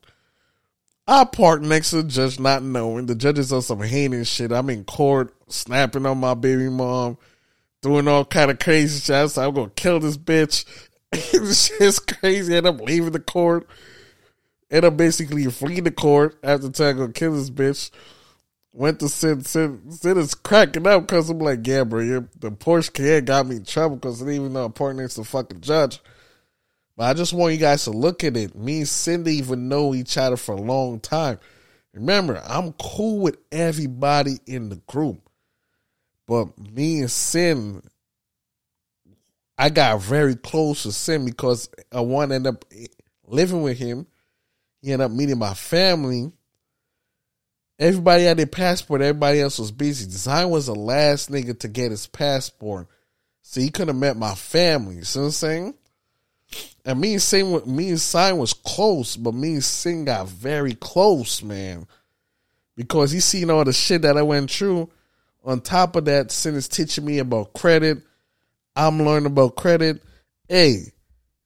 [1.08, 4.52] I parked next to the judge, not knowing the judge is on some heinous shit.
[4.52, 7.18] I'm in court, snapping on my baby mom,
[7.82, 9.16] doing all kind of crazy shit.
[9.16, 10.66] I said, I'm gonna kill this bitch.
[11.12, 12.56] this shit's crazy.
[12.56, 13.68] End up leaving the court.
[14.70, 17.92] End up basically fleeing the court after I'm gonna kill this bitch.
[18.74, 22.94] Went to sit, sit, sit is cracking up because I'm like, yeah, bro, the Porsche
[22.94, 25.28] Cayenne got me in trouble because I didn't even know I'm parked next to the
[25.28, 26.00] fucking judge.
[26.96, 28.56] But I just want you guys to look at it.
[28.56, 31.40] Me and Cindy even know each other for a long time.
[31.94, 35.30] Remember, I'm cool with everybody in the group.
[36.28, 37.82] But me and Sin,
[39.58, 42.66] I got very close to Sin because I want to end up
[43.26, 44.08] living with him.
[44.82, 46.32] He ended up meeting my family.
[47.78, 49.02] Everybody had their passport.
[49.02, 50.06] Everybody else was busy.
[50.06, 52.88] Design was the last nigga to get his passport.
[53.42, 54.96] So he could have met my family.
[54.96, 55.74] You see what I'm saying?
[56.84, 60.74] And me and Sin, me and Sin was close, but me and Sin got very
[60.74, 61.88] close, man.
[62.76, 64.90] Because he seen all the shit that I went through.
[65.44, 68.00] On top of that, Sin is teaching me about credit.
[68.76, 70.02] I'm learning about credit.
[70.48, 70.92] Hey,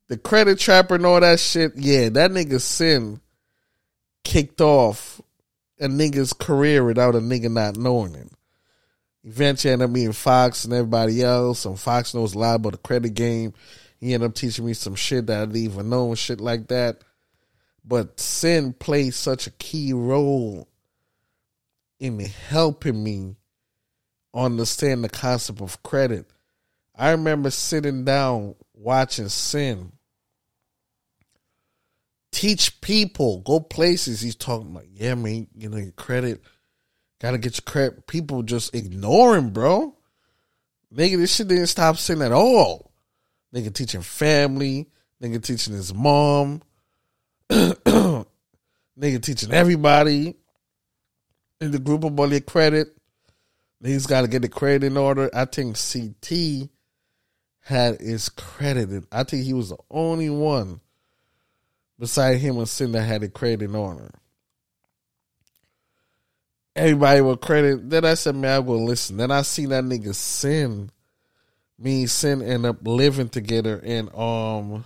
[0.08, 1.74] the credit trapper and all that shit.
[1.76, 3.20] Yeah, that nigga Sin
[4.24, 5.22] kicked off
[5.80, 8.32] a nigga's career without a nigga not knowing it.
[9.24, 12.78] Eventually ended up being Fox and everybody else, and Fox knows a lot about the
[12.78, 13.54] credit game.
[14.00, 16.68] He ended up teaching me some shit that I didn't even know and shit like
[16.68, 17.00] that.
[17.84, 20.68] But sin plays such a key role
[22.00, 23.36] in helping me
[24.34, 26.26] understand the concept of credit.
[26.96, 29.92] I remember sitting down watching Sin
[32.32, 34.20] teach people, go places.
[34.20, 36.42] He's talking like, yeah, man, you know, your credit,
[37.22, 38.08] gotta get your credit.
[38.08, 39.96] People just ignoring, bro.
[40.94, 42.92] Nigga, this shit didn't stop Sin at all.
[43.56, 44.90] Nigga teaching family.
[45.22, 46.62] Nigga teaching his mom.
[47.50, 48.26] nigga
[49.22, 50.36] teaching everybody
[51.62, 52.90] in the group about their credit.
[53.82, 55.30] He's got to get the credit in order.
[55.34, 56.70] I think CT
[57.62, 59.08] had his credited.
[59.12, 60.82] I think he was the only one
[61.98, 64.12] beside him and Sin that had it credit in order.
[66.76, 67.90] Everybody with credit.
[67.90, 69.16] Then I said, man, I will listen.
[69.16, 70.90] Then I seen that nigga Sin
[71.78, 74.86] me and Sin end up living together and um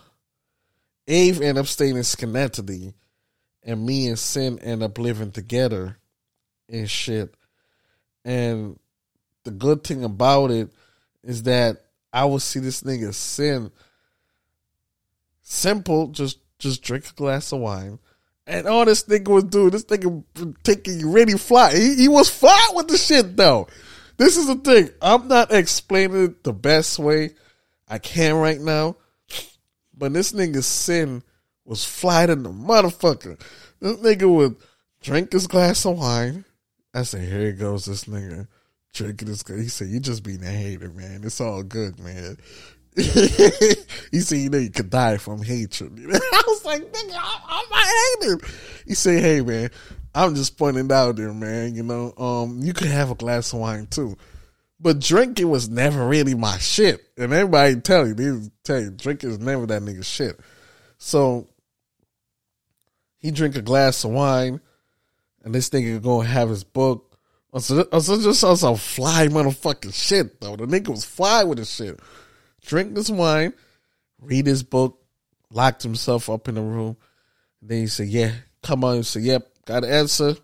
[1.07, 2.93] Ave end up staying in Schenectady
[3.63, 5.97] and me and Sin end up living together
[6.67, 7.33] and shit.
[8.25, 8.79] And
[9.43, 10.69] the good thing about it
[11.23, 13.71] is that I would see this nigga Sin
[15.41, 17.99] simple, just just drink a glass of wine.
[18.45, 21.75] And all this nigga was doing, this nigga taking really fly.
[21.75, 23.67] He, he was fly with the shit though.
[24.19, 24.89] This is the thing.
[25.01, 27.31] I'm not explaining it the best way
[27.87, 28.97] I can right now,
[29.97, 31.23] But this nigga sin
[31.63, 33.41] was fly than the motherfucker.
[33.79, 34.57] This nigga would
[35.01, 36.43] drink his glass of wine.
[36.93, 38.47] I said, here he goes, this nigga
[38.93, 39.41] drinking his.
[39.47, 41.21] He said, you just being a hater, man.
[41.23, 42.35] It's all good, man.
[42.97, 45.93] he said, you know, you could die from hatred.
[46.13, 47.17] I was like, nigga,
[47.47, 48.47] I'm, a hater.
[48.85, 49.69] He said, hey, man,
[50.13, 51.75] I'm just pointing out there, man.
[51.75, 54.17] You know, um, you could have a glass of wine too.
[54.79, 57.01] But drinking was never really my shit.
[57.17, 60.39] And everybody tell you, they tell you, drinking is never that nigga shit.
[60.97, 61.49] So
[63.17, 64.61] he drink a glass of wine,
[65.43, 67.17] and this nigga go have his book.
[67.57, 70.55] So, so just on some fly motherfucking shit though.
[70.55, 71.99] The nigga was fly with his shit.
[72.65, 73.53] Drink this wine,
[74.19, 74.99] read his book,
[75.51, 76.95] locked himself up in the room.
[77.61, 80.35] Then he said, "Yeah, come on." He said, "Yep, got an answer."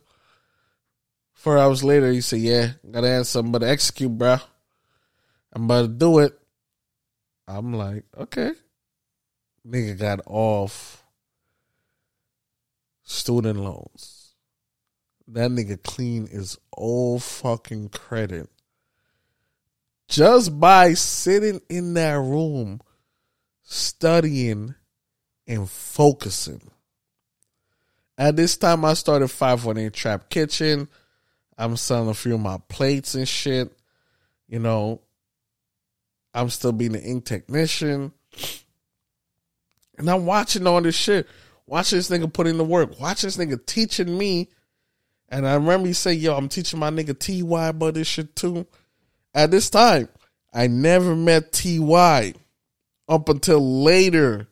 [1.33, 3.39] Four hours later, he said, "Yeah, got an answer.
[3.39, 4.37] I'm about to execute, bro.
[5.53, 6.39] I'm about to do it."
[7.47, 8.53] I'm like, "Okay."
[9.67, 11.03] Nigga got off
[13.03, 14.35] student loans.
[15.27, 18.49] That nigga clean is all fucking credit.
[20.07, 22.79] Just by sitting in that room,
[23.63, 24.75] studying
[25.47, 26.69] and focusing.
[28.17, 30.87] At this time, I started 518 Trap Kitchen.
[31.57, 33.71] I'm selling a few of my plates and shit.
[34.47, 35.01] You know,
[36.33, 38.11] I'm still being an ink technician.
[39.97, 41.27] And I'm watching all this shit.
[41.65, 42.99] Watching this nigga put in the work.
[42.99, 44.49] Watching this nigga teaching me.
[45.29, 48.67] And I remember he said, yo, I'm teaching my nigga TY about this shit too.
[49.33, 50.07] At this time,
[50.53, 52.33] I never met TY
[53.09, 54.47] up until later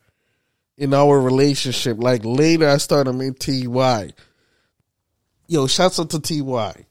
[0.77, 1.97] in our relationship.
[1.99, 4.13] Like later, I started meeting TY.
[5.47, 6.85] Yo, shouts out to TY.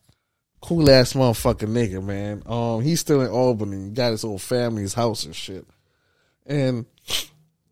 [0.60, 2.42] Cool ass motherfucking nigga, man.
[2.46, 3.84] Um, he's still in Albany.
[3.84, 5.66] He got his whole family, his house and shit.
[6.46, 6.86] And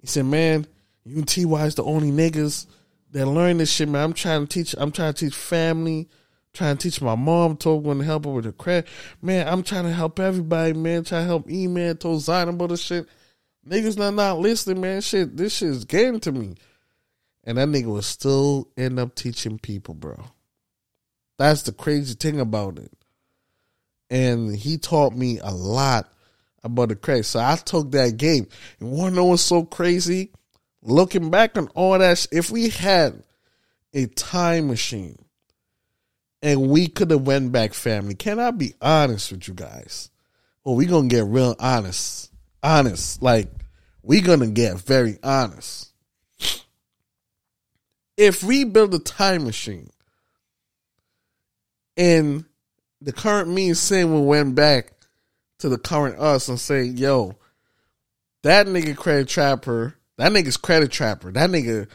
[0.01, 0.67] he said, "Man,
[1.05, 2.67] you and Ty is the only niggas
[3.13, 4.03] that learn this shit, man.
[4.03, 4.75] I'm trying to teach.
[4.77, 6.09] I'm trying to teach family.
[6.53, 7.57] Trying to teach my mom.
[7.57, 8.89] Told going to help her with her credit.
[9.23, 11.05] Man, I'm trying to help everybody, man.
[11.05, 11.97] Trying to help E man.
[11.97, 13.07] Told Zion about this shit.
[13.67, 15.01] Niggas not not listening, man.
[15.01, 16.55] Shit, this shit is getting to me.
[17.45, 20.25] And that nigga will still end up teaching people, bro.
[21.39, 22.93] That's the crazy thing about it.
[24.11, 26.13] And he taught me a lot
[26.63, 27.25] about the credit.
[27.25, 28.47] So I took that game.
[28.79, 30.33] And wanna know what's so crazy?
[30.83, 33.23] Looking back on all that, sh- if we had
[33.93, 35.19] a time machine
[36.43, 40.11] and we could have went back, family, can I be honest with you guys?
[40.65, 42.30] Well, we gonna get real honest.
[42.63, 43.23] Honest.
[43.23, 43.49] Like,
[44.03, 45.93] we gonna get very honest.
[48.17, 49.91] If we build a time machine
[51.97, 52.45] and
[53.01, 54.93] the current me saying we went back
[55.59, 57.37] to the current us and say, yo,
[58.43, 61.89] that nigga credit trapper, that nigga's credit trapper, that nigga,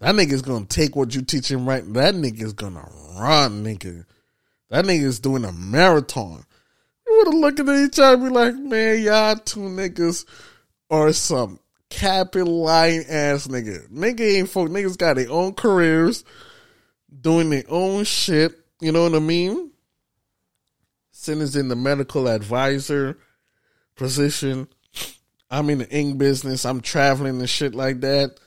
[0.00, 1.84] that nigga's gonna take what you teach him right.
[1.94, 2.88] That nigga's gonna
[3.18, 4.04] run, nigga.
[4.70, 6.44] That nigga's doing a marathon.
[7.08, 10.26] You would have looked at each other and be like, man, y'all two niggas
[10.90, 13.88] are some capping lying ass nigga.
[13.88, 14.68] Nigga ain't folk.
[14.68, 16.24] Niggas got their own careers,
[17.20, 18.52] doing their own shit.
[18.80, 19.70] You know what I mean?
[21.12, 23.18] Sin is in the medical advisor
[23.96, 24.68] position.
[25.50, 26.64] I'm in the ink business.
[26.64, 28.38] I'm traveling and shit like that.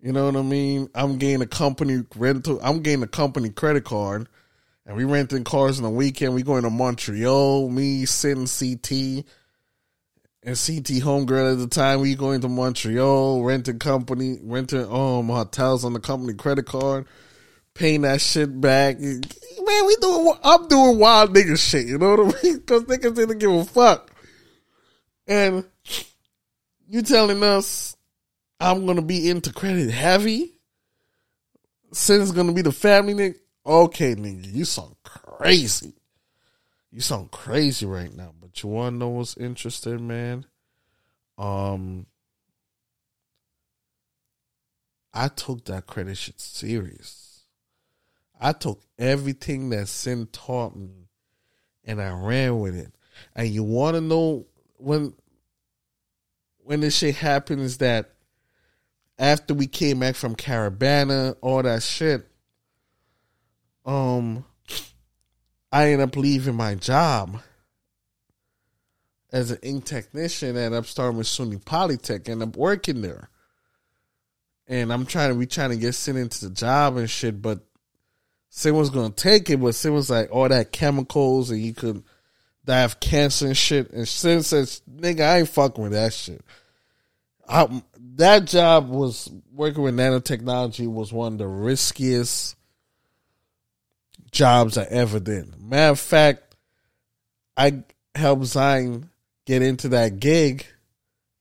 [0.00, 0.88] You know what I mean?
[0.94, 2.58] I'm getting a company rental.
[2.62, 4.28] I'm getting a company credit card,
[4.88, 6.34] and we renting cars on the weekend.
[6.34, 7.68] We going to Montreal.
[7.68, 9.26] Me, Sin, CT,
[10.42, 12.00] and CT homegirl at the time.
[12.00, 17.06] We going to Montreal, renting company, renting um hotels on the company credit card,
[17.74, 18.98] paying that shit back.
[18.98, 19.20] Man,
[19.86, 20.32] we doing.
[20.42, 21.86] I'm doing wild nigga shit.
[21.86, 22.58] You know what I mean?
[22.68, 24.10] Because niggas didn't give a fuck.
[25.26, 25.66] And
[26.88, 27.94] you telling us
[28.58, 30.54] I'm gonna be into credit heavy?
[31.92, 33.34] Sin's gonna be the family nigga?
[33.68, 35.92] Okay, nigga, you sound crazy.
[36.90, 38.32] You sound crazy right now.
[38.40, 40.46] But you wanna know what's interesting, man?
[41.36, 42.06] Um
[45.12, 47.42] I took that credit shit serious.
[48.40, 51.10] I took everything that Sin taught me
[51.84, 52.94] and I ran with it.
[53.36, 54.46] And you wanna know
[54.78, 55.12] when
[56.56, 58.14] when this shit happens that
[59.18, 62.26] after we came back from Caribana, all that shit,
[63.88, 64.44] um,
[65.72, 67.40] I end up leaving my job
[69.32, 73.30] as an ink technician and I'm starting with SUNY Polytech and I'm working there.
[74.66, 77.60] And I'm trying to we trying to get sent into the job and shit, but
[78.50, 82.04] Sin was gonna take it, but Sin was like all that chemicals and you could
[82.66, 83.90] die of cancer and shit.
[83.90, 86.44] And Sin says, nigga, I ain't fucking with that shit.
[87.48, 87.82] I,
[88.16, 92.57] that job was working with nanotechnology was one of the riskiest
[94.30, 95.60] jobs I ever did.
[95.60, 96.54] Matter of fact,
[97.56, 97.82] I
[98.14, 99.10] helped Zion
[99.46, 100.66] get into that gig,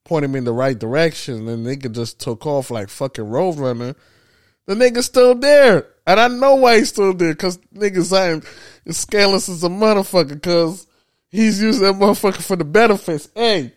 [0.05, 3.95] point him in the right direction, and nigga just took off like fucking Roadrunner.
[4.65, 5.87] The nigga's still there.
[6.05, 8.43] And I know why he's still there, cause nigga Zion
[8.85, 10.87] is scandalous as a motherfucker, cause
[11.29, 13.29] he's using that motherfucker for the benefits.
[13.35, 13.73] Hey,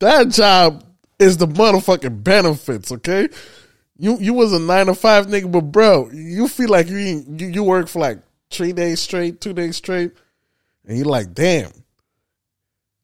[0.00, 0.84] that job
[1.18, 3.28] is the motherfucking benefits, okay?
[3.98, 7.46] You you was a nine to five nigga, but bro, you feel like you you,
[7.46, 8.18] you work for like
[8.50, 10.12] three days straight, two days straight,
[10.86, 11.72] and you're like, damn.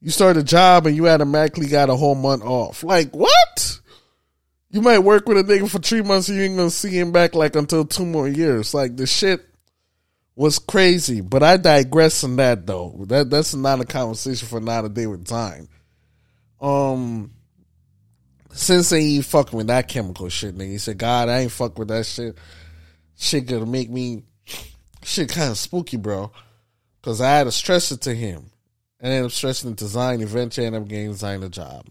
[0.03, 2.83] You start a job and you automatically got a whole month off.
[2.83, 3.79] Like what?
[4.69, 7.13] You might work with a nigga for three months and you ain't gonna see him
[7.13, 8.73] back like until two more years.
[8.73, 9.45] Like the shit
[10.35, 11.21] was crazy.
[11.21, 13.05] But I digress on that though.
[13.07, 15.69] That that's not a conversation for not a day with time.
[16.59, 17.31] Um
[18.51, 20.71] since ain't fucking with that chemical shit, nigga.
[20.71, 22.37] He said, God, I ain't fuck with that shit.
[23.15, 24.23] Shit gonna make me
[25.03, 26.31] shit kind of spooky, bro.
[27.01, 28.51] Cause I had to stress it to him.
[28.99, 30.21] And then I'm stressing it to Zion.
[30.21, 31.87] Eventually I ended up getting Zion a job.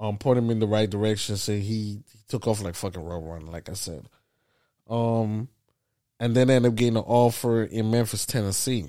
[0.00, 1.36] Um, point him in the right direction.
[1.36, 4.08] So he, he took off like fucking run, like I said.
[4.90, 5.48] Um,
[6.18, 8.86] and then ended up getting an offer in Memphis, Tennessee.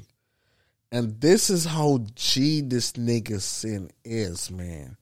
[0.91, 4.97] And this is how G this nigga sin is, man.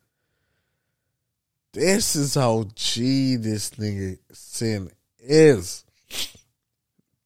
[1.73, 5.83] This is how G this nigga sin is.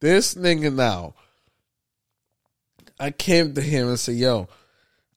[0.01, 1.15] This nigga now,
[2.99, 4.47] I came to him and said, yo,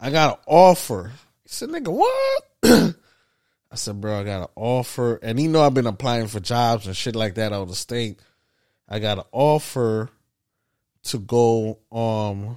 [0.00, 1.12] I got an offer.
[1.42, 2.44] He said, nigga, what?
[3.72, 5.16] I said, bro, I got an offer.
[5.22, 7.74] And he know I've been applying for jobs and shit like that out of the
[7.74, 8.20] state.
[8.88, 10.10] I got an offer
[11.04, 12.56] to go um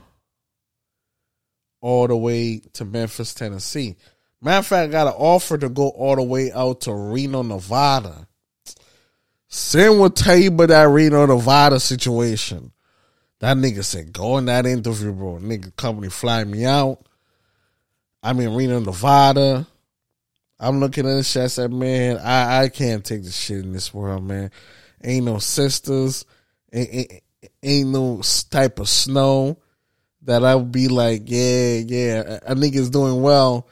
[1.82, 3.96] all the way to Memphis, Tennessee.
[4.42, 7.44] Matter of fact, I got an offer to go all the way out to Reno,
[7.44, 8.28] Nevada.
[9.50, 12.72] Tell you about that Reno, Nevada situation.
[13.40, 15.40] That nigga said, go in that interview, bro.
[15.42, 17.06] Nigga company fly me out.
[18.24, 19.68] I'm in Reno, Nevada.
[20.60, 21.44] I'm looking at this shit.
[21.44, 24.52] I said, man, I, I can't take the shit in this world, man.
[25.04, 26.26] Ain't no sisters.
[26.74, 27.12] Ain't, ain't,
[27.62, 29.58] ain't no type of snow
[30.24, 33.68] that I would be like, yeah, yeah, a nigga's doing well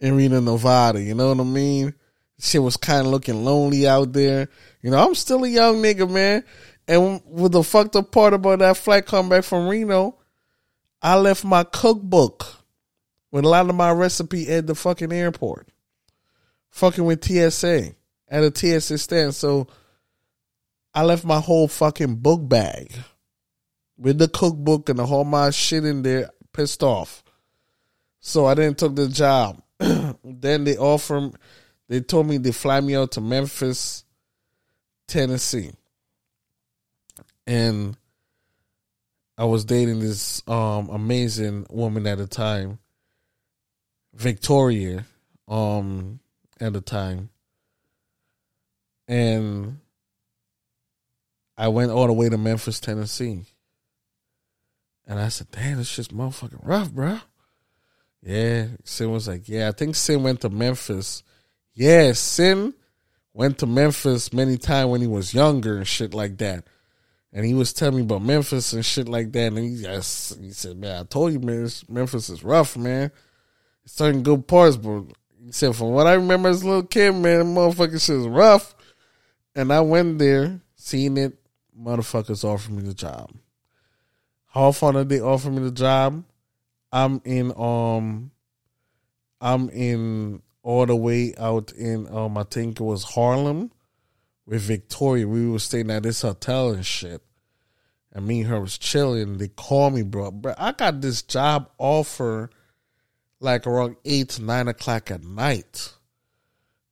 [0.00, 1.02] in Reno, Nevada.
[1.02, 1.92] You know what I mean?
[2.38, 4.48] Shit was kind of looking lonely out there.
[4.82, 6.44] You know, I'm still a young nigga, man.
[6.86, 10.16] And with the fucked up part about that flight coming back from Reno,
[11.02, 12.46] I left my cookbook
[13.30, 15.68] with a lot of my recipe at the fucking airport.
[16.70, 17.94] Fucking with TSA
[18.28, 19.34] at a TSA stand.
[19.34, 19.66] So
[20.94, 22.92] I left my whole fucking book bag
[23.96, 27.22] with the cookbook and the whole my shit in there, pissed off.
[28.20, 29.62] So I didn't took the job.
[29.78, 31.30] then they offer,
[31.88, 34.04] they told me they fly me out to Memphis,
[35.08, 35.72] Tennessee,
[37.46, 37.96] and
[39.36, 42.78] I was dating this um, amazing woman at the time,
[44.14, 45.04] Victoria,
[45.48, 46.20] um,
[46.60, 47.30] at the time,
[49.08, 49.80] and
[51.56, 53.44] I went all the way to Memphis, Tennessee.
[55.08, 57.18] And I said, damn, this shit's motherfucking rough, bro.
[58.22, 58.66] Yeah.
[58.84, 61.24] Sin was like, yeah, I think Sin went to Memphis.
[61.74, 62.74] Yeah, Sin
[63.38, 66.64] went to Memphis many times when he was younger and shit like that.
[67.32, 69.52] And he was telling me about Memphis and shit like that.
[69.52, 73.12] And he, just, he said, man, I told you, man, Memphis is rough, man.
[73.84, 75.04] It's certain good parts, but
[75.40, 78.26] he said, from what I remember as a little kid, man, the motherfucking shit is
[78.26, 78.74] rough.
[79.54, 81.38] And I went there, seen it,
[81.80, 83.30] motherfuckers offered me the job.
[84.46, 86.24] How far did they offer me the job?
[86.90, 88.32] I'm in um
[89.40, 93.72] I'm in all the way out in um I think it was Harlem
[94.44, 95.26] with Victoria.
[95.26, 97.22] We were staying at this hotel and shit.
[98.12, 99.38] And me and her was chilling.
[99.38, 100.30] They called me, bro.
[100.30, 102.50] Bro, I got this job offer
[103.40, 105.94] like around eight nine o'clock at night.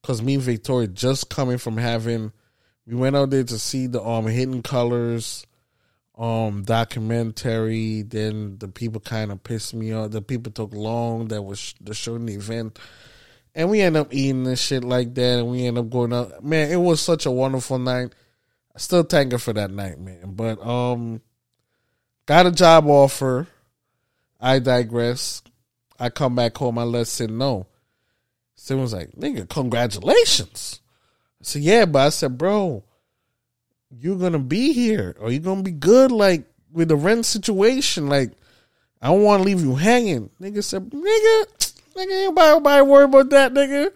[0.02, 2.32] Cause me and Victoria just coming from having
[2.86, 5.46] we went out there to see the um hidden colors
[6.16, 11.42] um documentary then the people kind of pissed me off the people took long that
[11.42, 12.78] was the showing the event
[13.56, 16.44] and we end up eating this shit like that and we end up going out.
[16.44, 18.14] Man it was such a wonderful night.
[18.74, 20.34] I still thank her for that night man.
[20.34, 21.20] But um
[22.26, 23.48] got a job offer.
[24.38, 25.42] I digress.
[25.98, 27.66] I come back home i let Sin know.
[28.54, 30.80] Sin was like nigga congratulations.
[31.40, 32.84] I said yeah but I said bro
[33.90, 36.44] you're gonna be here or you're gonna be good like
[36.76, 38.08] with the rent situation.
[38.08, 38.32] Like,
[39.00, 40.30] I don't wanna leave you hanging.
[40.40, 43.90] Nigga said, nigga, nigga, anybody, anybody worry about that, nigga.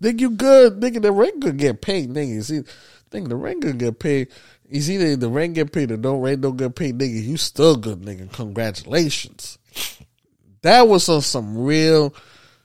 [0.00, 0.80] Nigga, you good.
[0.80, 2.10] Nigga, the rent gonna get paid.
[2.10, 2.62] Nigga, you see,
[3.10, 4.28] nigga, the rent gonna get paid.
[4.68, 6.98] It's either the rent get paid or don't rent don't get paid.
[6.98, 8.32] Nigga, you still good, nigga.
[8.32, 9.58] Congratulations.
[10.62, 12.14] That was on some real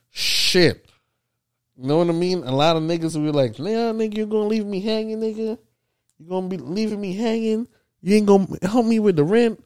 [0.10, 0.86] shit.
[1.78, 2.44] You know what I mean?
[2.44, 5.58] A lot of niggas will be like, nah, nigga, you're gonna leave me hanging, nigga?
[6.18, 7.68] You're gonna be leaving me hanging?
[8.02, 9.64] You ain't gonna help me with the rent?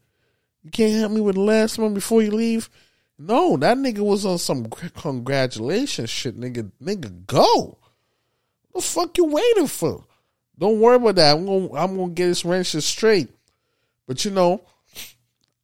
[0.63, 2.69] You can't help me with the last month before you leave?
[3.17, 6.71] No, that nigga was on some congratulations shit, nigga.
[6.81, 7.77] Nigga, go.
[8.71, 10.03] What the fuck you waiting for?
[10.57, 11.37] Don't worry about that.
[11.37, 13.29] I'm gonna I'm gonna get this rent straight.
[14.07, 14.63] But you know,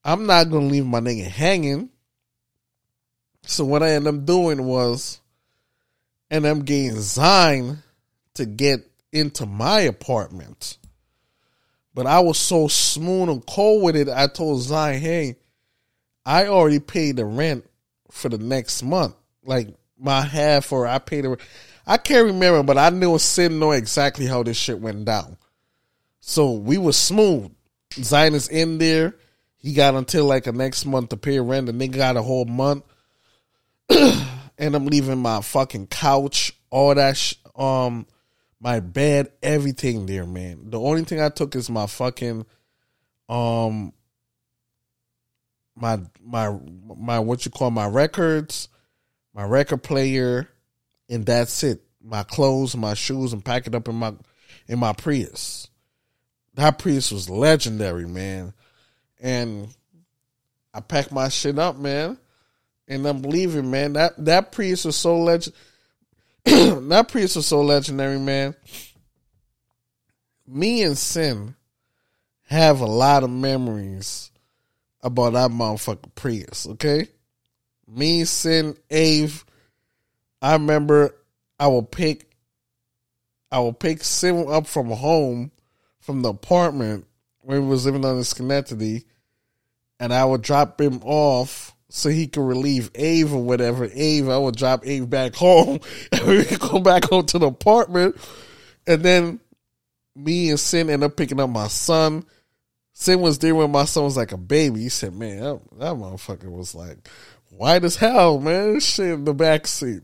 [0.03, 1.89] I'm not gonna leave my nigga hanging.
[3.43, 5.19] So what I ended up doing was
[6.29, 7.79] and I'm getting Zion
[8.35, 8.81] to get
[9.11, 10.77] into my apartment.
[11.93, 15.37] But I was so smooth and cold with it, I told Zion, hey,
[16.25, 17.69] I already paid the rent
[18.11, 19.15] for the next month.
[19.43, 21.41] Like my half or I paid the rent.
[21.87, 25.37] I can't remember, but I knew Sin know exactly how this shit went down.
[26.19, 27.51] So we were smooth.
[27.93, 29.15] Zion is in there.
[29.57, 31.65] He got until like a next month to pay rent.
[31.65, 32.83] The nigga got a whole month.
[33.89, 38.05] and I'm leaving my fucking couch, all that, sh- um,
[38.59, 40.69] my bed, everything there, man.
[40.69, 42.45] The only thing I took is my fucking,
[43.29, 43.93] um,
[45.79, 46.57] my my
[46.97, 48.69] my what you call my records,
[49.33, 50.49] my record player,
[51.09, 51.81] and that's it.
[52.01, 54.13] My clothes, my shoes, and pack it up in my
[54.67, 55.67] in my Prius.
[56.55, 58.53] That Prius was legendary, man.
[59.21, 59.67] And
[60.73, 62.17] I packed my shit up, man
[62.89, 63.93] and I'm leaving, man.
[63.93, 65.55] That that Prius was so legend.
[66.43, 68.55] that Prius was so legendary, man.
[70.47, 71.55] Me and Sin
[72.47, 74.31] have a lot of memories
[75.01, 76.67] about that motherfucking Prius.
[76.67, 77.07] Okay,
[77.87, 79.43] me, Sin, Ave.
[80.41, 81.15] I remember
[81.59, 82.29] I will pick,
[83.51, 85.51] I will pick Sin up from home,
[85.99, 87.05] from the apartment
[87.41, 89.05] where he was living on in Schenectady,
[89.99, 93.85] and I would drop him off so he could relieve Ave or whatever.
[93.85, 95.79] Ave, I would drop Ave back home
[96.11, 98.15] and we could go back home to the apartment.
[98.87, 99.39] And then
[100.15, 102.25] me and Sin end up picking up my son.
[102.99, 104.81] Sin was there when my son was like a baby.
[104.81, 107.07] He said, Man, that, that motherfucker was like
[107.49, 108.81] white as hell, man.
[108.81, 110.01] Shit in the back seat.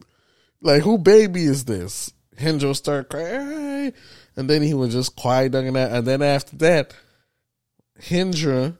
[0.61, 2.13] Like, who baby is this?
[2.37, 3.91] Hendro started crying.
[4.37, 5.53] And then he was just quiet.
[5.53, 6.93] And then after that,
[7.99, 8.77] Hendra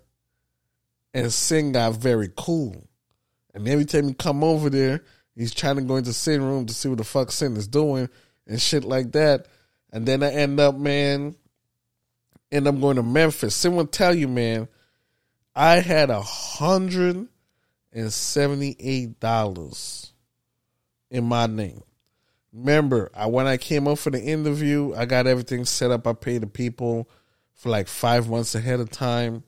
[1.13, 2.87] and Sin got very cool.
[3.53, 5.03] And every time he come over there,
[5.35, 8.07] he's trying to go into Sin room to see what the fuck Sin is doing
[8.47, 9.47] and shit like that.
[9.91, 11.35] And then I end up, man,
[12.63, 13.55] up going to Memphis.
[13.55, 14.67] Someone tell you, man,
[15.55, 17.27] I had a hundred
[17.91, 20.13] and seventy-eight dollars
[21.09, 21.83] in my name.
[22.53, 26.07] Remember, I when I came up for the interview, I got everything set up.
[26.07, 27.09] I paid the people
[27.53, 29.43] for like five months ahead of time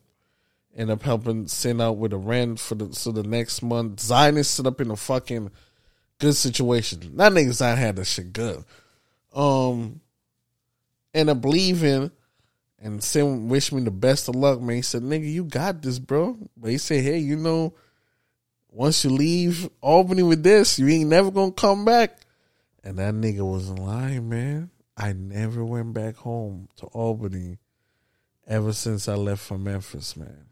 [0.78, 4.00] end up helping send out with a rent for the so the next month.
[4.00, 5.50] Zion is set up in a fucking
[6.20, 7.18] good situation.
[7.18, 8.64] That nigga Zion had that shit good.
[9.34, 10.02] Um
[11.14, 12.12] end up leaving
[12.80, 14.78] and Sin wish me the best of luck, man.
[14.78, 16.38] He said, nigga, you got this, bro.
[16.56, 17.74] But he said, hey, you know,
[18.70, 22.20] once you leave Albany with this, you ain't never gonna come back.
[22.84, 24.70] And that nigga wasn't lying, man.
[24.96, 27.58] I never went back home to Albany
[28.48, 30.46] ever since I left for Memphis, man.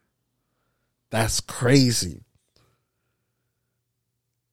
[1.09, 2.23] That's crazy.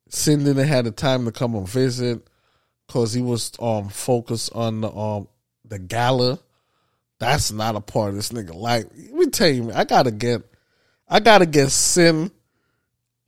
[0.09, 2.27] Sin didn't have the time to come and visit
[2.87, 5.29] because he was um focused on the um
[5.65, 6.39] the gala.
[7.23, 8.53] That's not a part of this nigga.
[8.53, 10.43] Like, let me tell you, man, I gotta get,
[11.09, 12.33] I gotta get Sin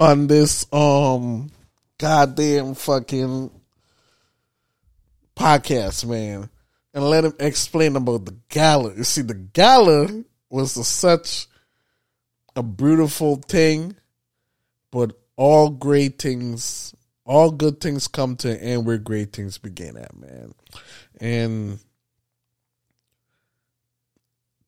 [0.00, 1.52] on this um
[1.98, 3.52] goddamn fucking
[5.36, 6.50] podcast, man,
[6.92, 8.96] and let him explain about the gala.
[8.96, 11.46] You see, the gala was a, such
[12.56, 13.94] a beautiful thing,
[14.90, 19.96] but all great things, all good things come to an end where great things begin
[19.96, 20.52] at, man.
[21.20, 21.78] And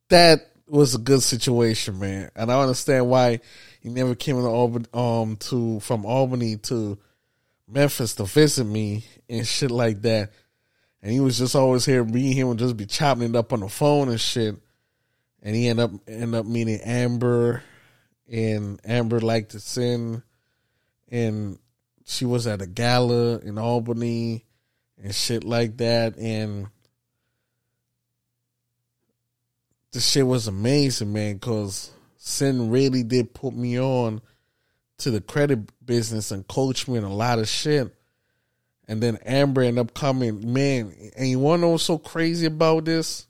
[0.09, 2.31] that was a good situation, man.
[2.35, 3.41] And I understand why
[3.81, 6.99] he never came to Albany, um, to from Albany to
[7.69, 10.33] Memphis to visit me and shit like that.
[11.03, 12.05] And he was just always here.
[12.05, 14.57] Me and him would just be chopping it up on the phone and shit.
[15.43, 17.63] And he end up end up meeting Amber
[18.29, 20.23] and Amber liked to sing,
[21.09, 21.59] and
[22.05, 24.45] she was at a gala in Albany
[25.03, 26.69] and shit like that, and
[29.97, 34.21] the shit was amazing, man, because Sin really did put me on
[34.99, 37.95] to the credit business and coach me in a lot of shit.
[38.87, 40.53] And then Amber ended up coming.
[40.53, 43.27] Man, and you wanna know what's so crazy about this?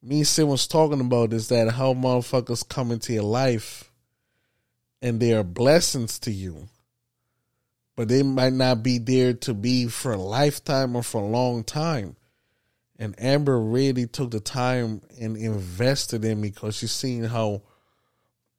[0.00, 3.90] Me and Sin was talking about is that how motherfuckers come into your life
[5.02, 6.68] and they are blessings to you.
[7.96, 11.64] But they might not be there to be for a lifetime or for a long
[11.64, 12.14] time.
[12.98, 17.62] And Amber really took the time and invested in me because she's seen how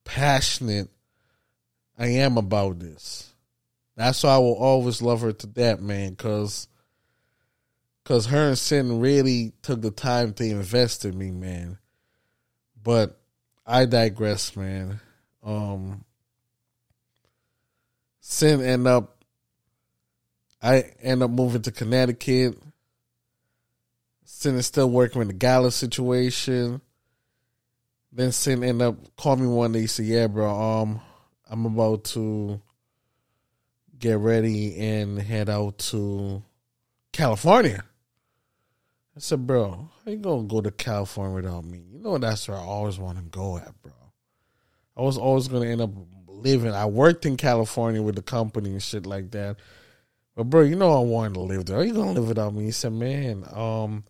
[0.05, 0.89] passionate
[1.97, 3.33] I am about this.
[3.97, 6.69] That's why I will always love her to that man, cause,
[8.05, 11.77] cause her and Sin really took the time to invest in me, man.
[12.81, 13.19] But
[13.67, 15.01] I digress, man.
[15.43, 16.05] Um,
[18.21, 19.21] Sin end up,
[20.61, 22.57] I end up moving to Connecticut.
[24.39, 26.79] Sin is still working with the Gala situation.
[28.09, 29.81] Then Sin end up calling me one day.
[29.81, 31.01] He said, "Yeah, bro, um,
[31.49, 32.61] I'm about to
[33.99, 36.41] get ready and head out to
[37.11, 37.83] California."
[39.13, 41.83] I said, "Bro, how you gonna go to California without me?
[41.91, 43.91] You know that's where I always want to go at, bro.
[44.95, 45.91] I was always gonna end up
[46.27, 46.71] living.
[46.71, 49.57] I worked in California with the company and shit like that."
[50.33, 51.75] But bro, you know I wanted to live there.
[51.75, 52.63] How you gonna live without me?
[52.63, 54.05] He said, "Man, um,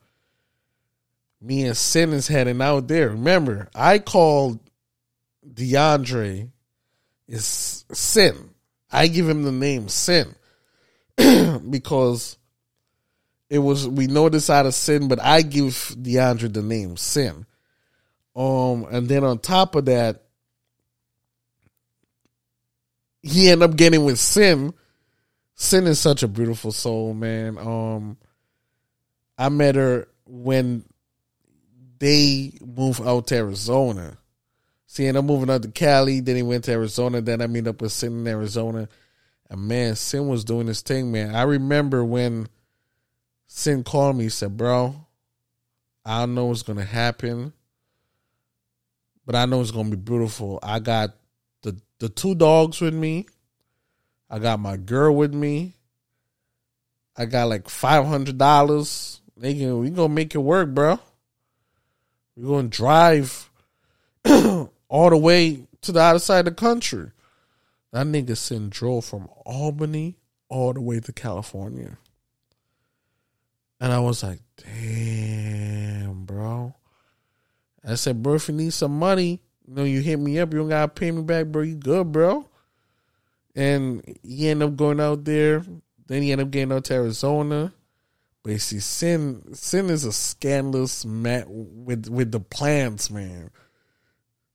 [1.41, 3.09] me and Sin is heading out there.
[3.09, 4.59] Remember, I called
[5.47, 6.51] DeAndre
[7.27, 8.51] is Sin.
[8.91, 10.35] I give him the name Sin
[11.69, 12.37] because
[13.49, 17.45] it was we know this out of Sin, but I give DeAndre the name Sin.
[18.35, 20.23] Um, and then on top of that,
[23.21, 24.73] he ended up getting with Sin.
[25.55, 27.57] Sin is such a beautiful soul, man.
[27.57, 28.17] Um,
[29.37, 30.85] I met her when
[31.99, 34.17] they moved out to Arizona.
[34.87, 36.19] See, and I'm moving out to Cali.
[36.19, 37.21] Then he went to Arizona.
[37.21, 38.89] Then I meet up with Sin in Arizona.
[39.49, 41.35] And man, Sin was doing his thing, man.
[41.35, 42.47] I remember when
[43.47, 44.95] Sin called me, he said, Bro,
[46.05, 47.53] I don't know what's going to happen,
[49.25, 50.59] but I know it's going to be beautiful.
[50.63, 51.11] I got
[51.61, 53.27] the, the two dogs with me,
[54.29, 55.73] I got my girl with me.
[57.17, 58.25] I got like $500.
[59.39, 60.99] Nigga, we going to make it work, bro.
[62.39, 63.49] We're going to drive
[64.25, 67.11] all the way to the other side of the country.
[67.91, 70.15] That nigga Sin drove from Albany
[70.47, 71.97] all the way to California.
[73.81, 76.75] And I was like, damn, bro.
[77.85, 80.59] I said, bro, if you need some money, you know, you hit me up, you
[80.59, 81.63] don't gotta pay me back, bro.
[81.63, 82.47] You good, bro.
[83.53, 85.65] And he ended up going out there.
[86.07, 87.73] Then he ended up getting out to Arizona.
[88.49, 91.45] But you see, Sin Sin is a scandalous man
[91.85, 93.51] with with the plans, man.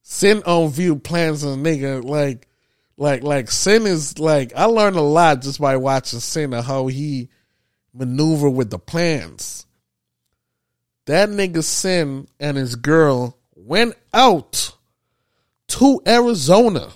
[0.03, 2.49] Sin on view plans on nigga like
[2.97, 6.89] like like Sin is like I learned a lot just by watching Sin of how
[6.89, 7.29] he
[7.93, 9.65] maneuver with the plans.
[11.05, 14.77] That nigga Sin and his girl went out
[15.69, 16.89] to Arizona.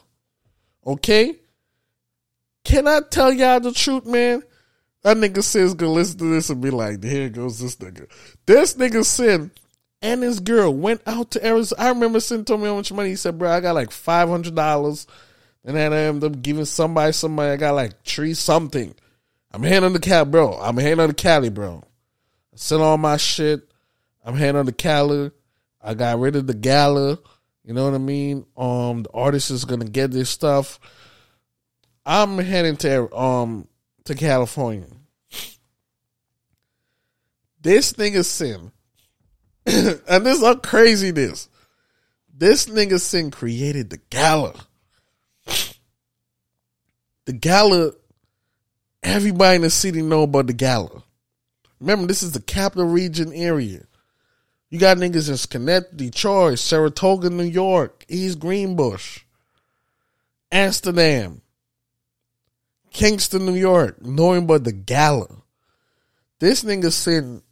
[0.85, 1.37] Okay?
[2.65, 4.43] Can I tell y'all the truth, man?
[5.09, 8.11] That nigga Sin's gonna listen to this and be like, here goes this nigga.
[8.45, 9.51] This nigga Sin
[10.03, 11.81] and his girl went out to Arizona.
[11.81, 13.09] I remember Sin told me how much money.
[13.09, 15.07] He said, bro, I got like $500.
[15.65, 17.53] And then I ended up giving somebody somebody.
[17.53, 18.95] I got like three something.
[19.51, 20.59] I'm handing the Cali, bro.
[20.61, 21.83] I'm handing the Cali, bro.
[22.53, 23.67] I sent all my shit.
[24.23, 25.31] I'm handing the Cali.
[25.81, 27.19] I got rid of the gala.
[27.65, 28.45] You know what I mean?
[28.59, 30.79] Um, the artist is gonna get this stuff.
[32.05, 33.69] I'm heading to um
[34.05, 34.85] to California.
[37.69, 38.73] This nigga Sin,
[39.67, 41.51] and this how crazy this.
[42.35, 44.55] Nigga Sin created the gala.
[47.27, 47.93] The gala,
[49.03, 51.03] everybody in the city know about the gala.
[51.79, 53.85] Remember, this is the capital region area.
[54.71, 59.25] You got niggas in Schenectady, Detroit, Saratoga, New York, East Greenbush,
[60.51, 61.43] Amsterdam,
[62.93, 65.29] Kingston, New York, knowing about the gala.
[66.39, 67.43] This nigga said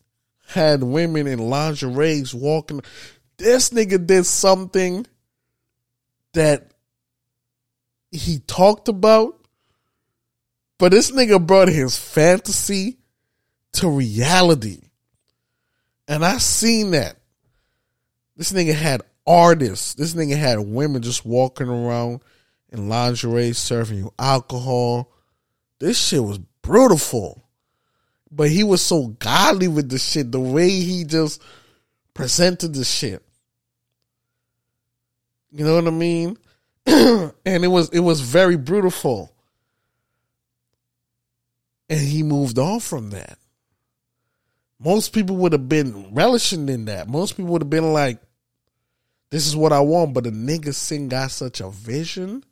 [0.46, 2.82] had women in lingeries walking.
[3.36, 5.06] This nigga did something
[6.34, 6.72] that
[8.10, 9.38] he talked about,
[10.78, 12.98] but this nigga brought his fantasy
[13.72, 14.80] to reality.
[16.08, 17.16] And I seen that.
[18.36, 19.94] This nigga had artists.
[19.94, 22.20] This nigga had women just walking around
[22.70, 25.12] in lingerie serving you alcohol.
[25.78, 27.45] This shit was beautiful.
[28.30, 31.42] But he was so godly with the shit, the way he just
[32.12, 33.22] presented the shit.
[35.50, 36.36] You know what I mean?
[36.86, 39.32] and it was it was very beautiful.
[41.88, 43.38] And he moved on from that.
[44.78, 47.08] Most people would have been relishing in that.
[47.08, 48.20] Most people would have been like,
[49.30, 50.12] this is what I want.
[50.12, 52.44] But the nigga Sin got such a vision.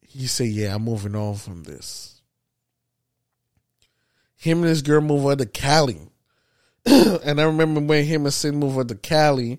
[0.00, 2.13] He said, yeah, I'm moving on from this.
[4.44, 5.98] Him and his girl move over to Cali.
[6.84, 9.58] and I remember when him and Sin moved over to Cali.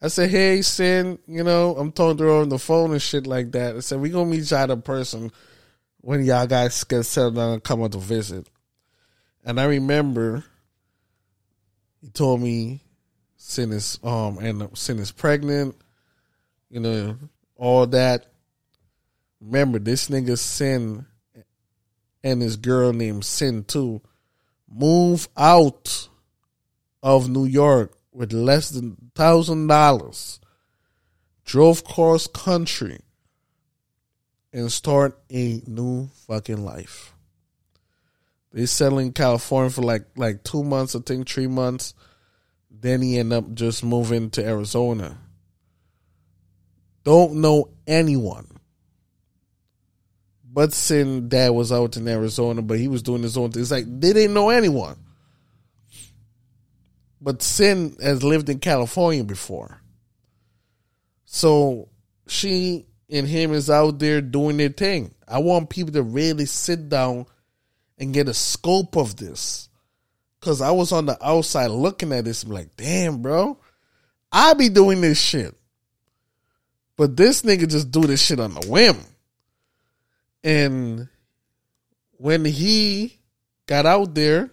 [0.00, 3.26] I said, hey, Sin, you know, I'm talking to her on the phone and shit
[3.26, 3.74] like that.
[3.74, 5.32] I said, we going to meet y'all in person
[6.00, 8.48] when y'all guys get settled down and come out to visit.
[9.44, 10.44] And I remember
[12.00, 12.84] he told me
[13.36, 15.74] Sin is um and Sin is pregnant,
[16.70, 17.16] you know,
[17.56, 18.26] all that.
[19.40, 21.04] Remember this nigga Sin
[22.22, 24.02] and his girl named Sin too
[24.70, 26.08] move out
[27.02, 30.40] of New York with less than thousand dollars,
[31.44, 33.00] drove cross country,
[34.52, 37.14] and start a new fucking life.
[38.52, 41.94] They settled in California for like like two months, I think three months.
[42.70, 45.18] Then he ended up just moving to Arizona.
[47.04, 48.59] Don't know anyone.
[50.52, 53.62] But Sin dad was out in Arizona, but he was doing his own thing.
[53.62, 54.96] It's like they didn't know anyone.
[57.20, 59.80] But Sin has lived in California before.
[61.24, 61.88] So
[62.26, 65.14] she and him is out there doing their thing.
[65.28, 67.26] I want people to really sit down
[67.98, 69.68] and get a scope of this.
[70.40, 73.58] Cause I was on the outside looking at this, I'm like, damn, bro,
[74.32, 75.54] I be doing this shit.
[76.96, 78.96] But this nigga just do this shit on the whim.
[80.42, 81.08] And
[82.12, 83.18] when he
[83.66, 84.50] got out there,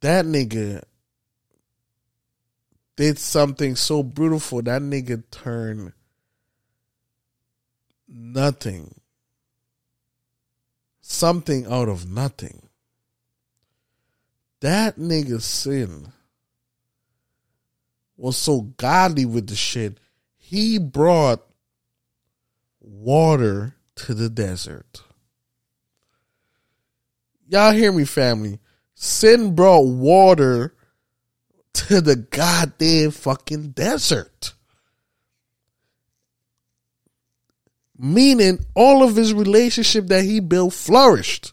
[0.00, 0.82] that nigga
[2.96, 4.62] did something so beautiful.
[4.62, 5.92] That nigga turned
[8.06, 8.94] nothing,
[11.00, 12.68] something out of nothing.
[14.60, 16.12] That nigga sin
[18.16, 19.98] was so godly with the shit.
[20.36, 21.44] He brought
[22.84, 25.02] water to the desert.
[27.48, 28.58] Y'all hear me, family?
[28.94, 30.74] Sin brought water
[31.72, 34.54] to the goddamn fucking desert.
[37.96, 41.52] Meaning all of his relationship that he built flourished.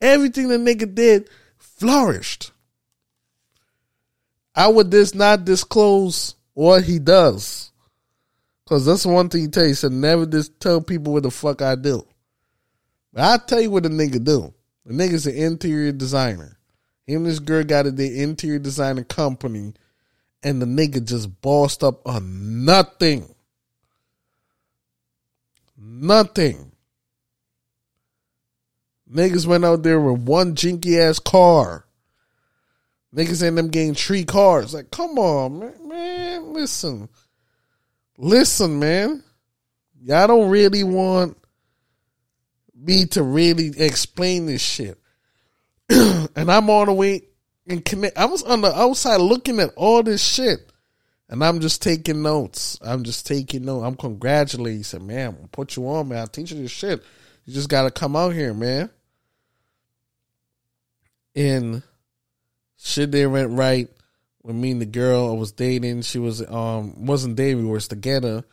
[0.00, 2.52] Everything the nigga did flourished.
[4.54, 7.70] I would just not disclose what he does.
[8.68, 9.72] Cause that's one thing he tell you.
[9.72, 12.06] Said never just tell people what the fuck I do.
[13.14, 14.52] But i tell you what the nigga do.
[14.84, 16.58] The nigga's an interior designer.
[17.06, 19.72] Him and this girl got a the interior designer company,
[20.42, 23.34] and the nigga just bossed up on nothing.
[25.78, 26.72] Nothing.
[29.10, 31.86] Niggas went out there with one jinky ass car.
[33.14, 34.74] Niggas end them getting three cars.
[34.74, 35.88] Like, come on, man.
[35.88, 37.08] man listen.
[38.18, 39.22] Listen, man.
[40.02, 41.36] Y'all don't really want
[42.74, 44.98] me to really explain this shit.
[45.88, 47.22] and I'm on the way
[47.68, 48.18] and connect.
[48.18, 50.70] I was on the outside looking at all this shit.
[51.30, 52.78] And I'm just taking notes.
[52.82, 53.84] I'm just taking notes.
[53.84, 54.78] I'm congratulating.
[54.78, 56.18] He said, man, I'll put you on, man.
[56.18, 57.02] I'll teach you this shit.
[57.44, 58.90] You just got to come out here, man.
[61.36, 61.82] And
[62.78, 63.88] shit they went right
[64.48, 66.02] with me and the girl I was dating.
[66.02, 68.44] She was um wasn't dating, we were together.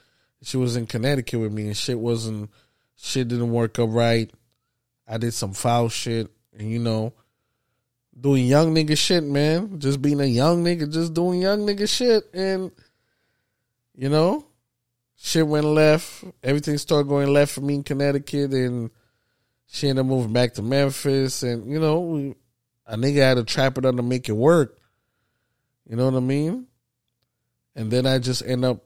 [0.43, 2.51] She was in Connecticut with me and shit wasn't
[2.97, 4.29] shit didn't work out right.
[5.07, 7.13] I did some foul shit and you know
[8.19, 9.79] doing young nigga shit, man.
[9.79, 12.71] Just being a young nigga, just doing young nigga shit and
[13.97, 14.45] you know,
[15.15, 16.25] shit went left.
[16.43, 18.91] Everything started going left for me in Connecticut and
[19.67, 22.35] she ended up moving back to Memphis and you know, we,
[22.85, 24.77] a nigga had to trap it on to make it work.
[25.87, 26.67] You know what I mean?
[27.75, 28.83] And then I just end up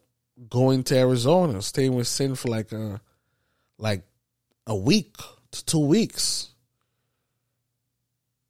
[0.49, 3.01] going to Arizona, staying with Sin for like a
[3.77, 4.03] like
[4.67, 5.15] a week
[5.51, 6.49] to two weeks.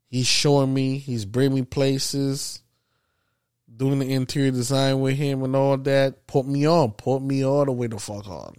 [0.07, 2.61] He's showing me, he's bringing me places,
[3.75, 6.25] doing the interior design with him and all that.
[6.25, 8.55] Put me on, put me all the way the fuck on.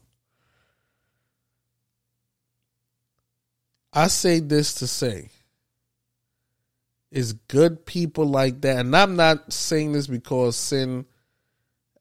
[3.93, 5.31] I say this to say
[7.11, 8.79] is good people like that.
[8.79, 11.07] And I'm not saying this because sin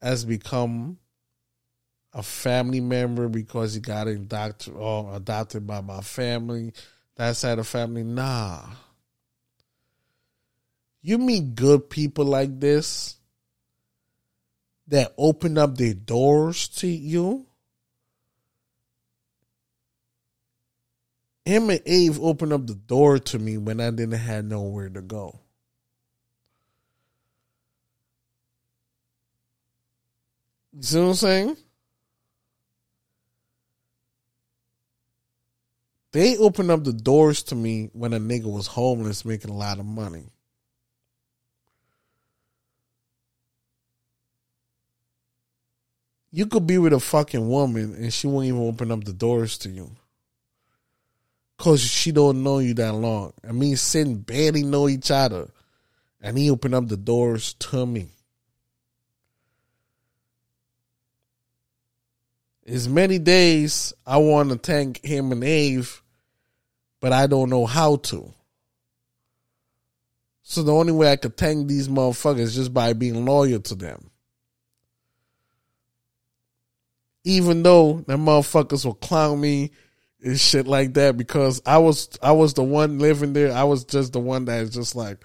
[0.00, 0.98] has become
[2.12, 6.72] a family member because he got adopted or uh, adopted by my family,
[7.16, 8.02] that side of family.
[8.02, 8.62] Nah.
[11.02, 13.16] You meet good people like this
[14.88, 17.46] that open up their doors to you
[21.50, 25.02] him and Ave opened up the door to me when I didn't have nowhere to
[25.02, 25.40] go.
[30.72, 31.56] You see what I'm saying?
[36.12, 39.78] They opened up the doors to me when a nigga was homeless making a lot
[39.78, 40.26] of money.
[46.32, 49.58] You could be with a fucking woman and she won't even open up the doors
[49.58, 49.96] to you.
[51.60, 53.34] Cause she don't know you that long.
[53.46, 55.50] I mean, Sin barely know each other.
[56.22, 58.08] And he opened up the doors to me.
[62.66, 66.00] As many days I want to thank him and Ave,
[66.98, 68.32] but I don't know how to.
[70.42, 73.74] So the only way I could thank these motherfuckers is just by being loyal to
[73.74, 74.10] them.
[77.22, 79.72] Even though the motherfuckers will clown me
[80.22, 83.52] and shit like that because I was I was the one living there.
[83.52, 85.18] I was just the one that is just like,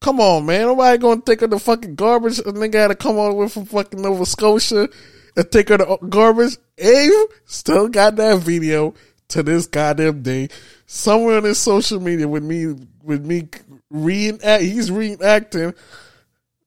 [0.00, 2.38] come on, man, nobody gonna take of the fucking garbage.
[2.38, 4.88] A nigga had to come all the way from fucking Nova Scotia
[5.36, 6.56] and take her the uh, garbage.
[6.78, 7.12] Abe
[7.44, 8.94] still got that video
[9.28, 10.48] to this goddamn day
[10.86, 13.48] somewhere on his social media with me with me
[13.90, 14.62] reenact.
[14.62, 15.74] He's reenacting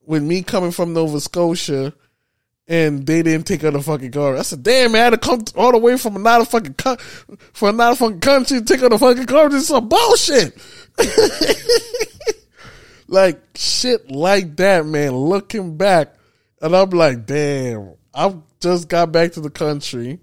[0.06, 1.94] with me coming from Nova Scotia.
[2.72, 4.40] And they didn't take out the fucking garbage.
[4.40, 6.96] I said, "Damn, man, I had to come all the way from another fucking co-
[7.62, 9.58] another fucking country to take out the fucking garbage.
[9.58, 10.58] It's some bullshit."
[13.10, 15.12] like shit like that, man.
[15.12, 16.16] Looking back,
[16.62, 20.20] and I'm like, "Damn, I just got back to the country.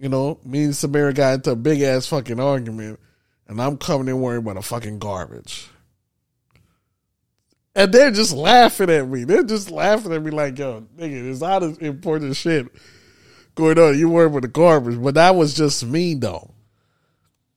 [0.00, 2.98] You know, me and Samara got into a big ass fucking argument,
[3.46, 5.68] and I'm coming in worrying about a fucking garbage.
[7.76, 9.24] And they're just laughing at me.
[9.24, 12.68] They're just laughing at me like, yo, nigga, there's not as important shit
[13.54, 13.98] going on.
[13.98, 15.00] You worry about the garbage.
[15.00, 16.54] But that was just me though.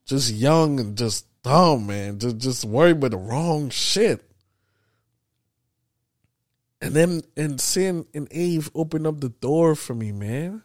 [0.06, 2.20] Just young and just dumb, man.
[2.20, 4.30] Just just worried about the wrong shit.
[6.82, 10.64] And then and Sin and Eve opened up the door for me, man.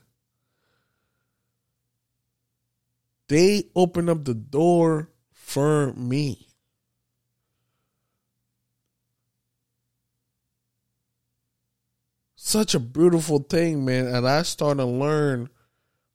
[3.28, 6.43] They opened up the door for me.
[12.46, 14.06] Such a beautiful thing, man.
[14.06, 15.48] And I started to learn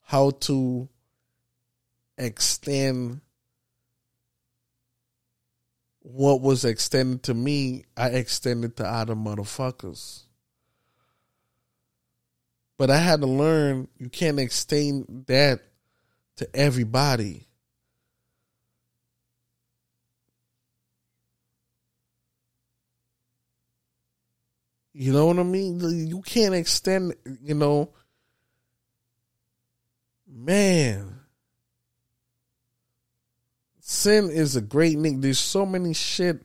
[0.04, 0.88] how to
[2.20, 3.22] extend
[6.02, 10.26] what was extended to me, I extended to other motherfuckers.
[12.78, 15.62] But I had to learn you can't extend that
[16.36, 17.48] to everybody.
[25.00, 25.80] You know what I mean?
[25.80, 27.92] You can't extend, you know,
[30.28, 31.22] man.
[33.80, 35.22] Sin is a great nigga.
[35.22, 36.42] There's so many shit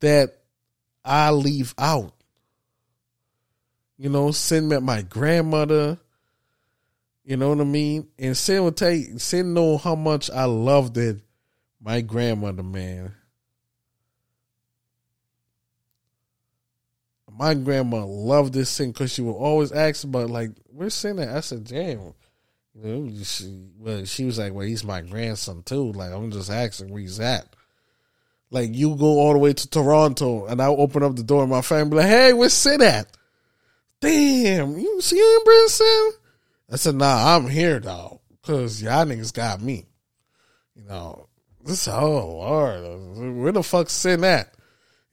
[0.00, 0.36] that
[1.02, 2.12] I leave out.
[3.96, 5.98] You know, Sin met my grandmother.
[7.24, 8.08] You know what I mean?
[8.18, 11.22] And Sin will tell you, Sin know how much I loved it.
[11.80, 13.14] My grandmother, man.
[17.38, 21.28] My grandma loved this Sin because she would always ask about like, where's Sin at?
[21.28, 22.14] I said, damn.
[23.24, 25.92] She, well, she was like, well, he's my grandson too.
[25.92, 27.46] Like, I'm just asking where he's at.
[28.50, 31.50] Like, you go all the way to Toronto and I'll open up the door and
[31.50, 33.06] my family like, hey, where's Sin at?
[34.00, 36.10] Damn, you see him, Brinson?
[36.70, 39.86] I said, nah, I'm here, though, because y'all niggas got me.
[40.74, 41.28] You know,
[41.64, 44.54] this, oh, Lord, where the fuck Sin at?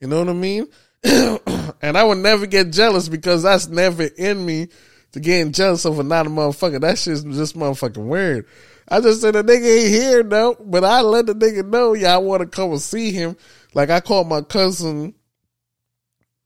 [0.00, 0.66] You know what I mean?
[1.82, 4.68] and I would never get jealous because that's never in me
[5.12, 6.80] to getting jealous of another motherfucker.
[6.80, 8.46] That shit's just motherfucking weird.
[8.88, 12.18] I just said the nigga ain't here though, but I let the nigga know, I
[12.18, 13.36] want to come and see him.
[13.74, 15.14] Like I called my cousin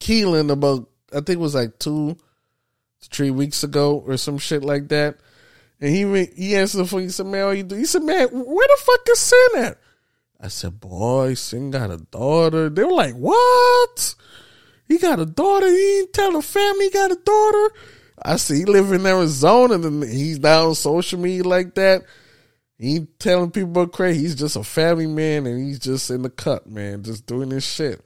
[0.01, 2.17] Keelan about, I think it was like two,
[3.01, 5.17] to three weeks ago or some shit like that.
[5.81, 7.03] And he he answered the phone.
[7.03, 9.79] He said, "Man, you do?" He said, "Man, where the fuck is Sin at?"
[10.39, 14.15] I said, "Boy, Sin got a daughter." They were like, "What?
[14.91, 15.69] He got a daughter?
[15.69, 17.71] He ain't tell the family he got a daughter?"
[18.21, 22.03] I see he live in Arizona and he's down social media like that.
[22.77, 24.23] He telling people about crazy.
[24.23, 27.65] He's just a family man and he's just in the cut, man, just doing this
[27.65, 28.05] shit.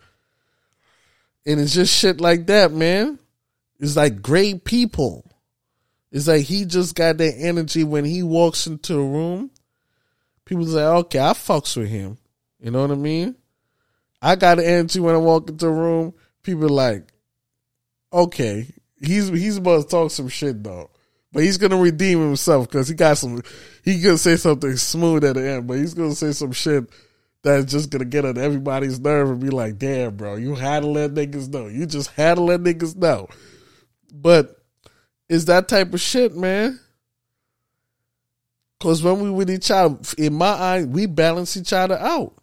[1.47, 3.19] And it's just shit like that, man.
[3.81, 5.25] It's like great people.
[6.13, 9.51] It's like he just got that energy when he walks into a room.
[10.45, 12.19] People say, okay, I fucks with him.
[12.61, 13.37] You know what I mean?
[14.21, 16.15] I got the energy when I walk into a room.
[16.45, 17.13] People like,
[18.13, 18.69] okay,
[19.01, 20.91] he's he's about to talk some shit though.
[21.33, 23.43] but he's gonna redeem himself because he got some.
[23.85, 26.85] He gonna say something smooth at the end, but he's gonna say some shit
[27.43, 30.87] that's just gonna get on everybody's nerve and be like, "Damn, bro, you had to
[30.87, 31.67] let niggas know.
[31.67, 33.27] You just had to let niggas know."
[34.13, 34.57] But
[35.29, 36.79] it's that type of shit, man.
[38.81, 42.35] Cause when we with each other, in my eye, we balance each other out.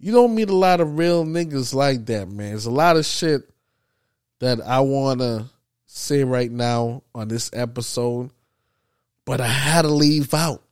[0.00, 2.50] You don't meet a lot of real niggas like that, man.
[2.50, 3.42] There's a lot of shit
[4.38, 5.50] that I wanna
[5.86, 8.30] say right now on this episode,
[9.24, 10.62] but I had to leave out.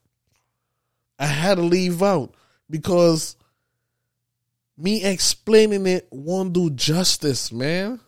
[1.19, 2.35] I had to leave out
[2.69, 3.35] because
[4.77, 7.99] me explaining it won't do justice, man.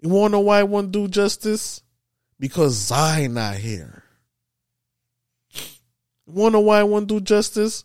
[0.00, 1.80] You wanna know why I won't do justice?
[2.38, 4.02] Because Zion not here.
[6.26, 7.84] You wanna know why I won't do justice?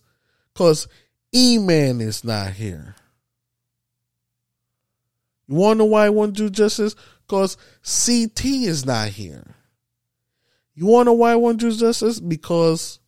[0.60, 0.90] Because
[1.34, 2.94] E-Man is not here.
[5.48, 6.98] You wanna know why I won't do justice?
[7.26, 9.56] Because CT is not here.
[10.76, 12.20] You wanna know why I won't do justice?
[12.20, 13.00] Because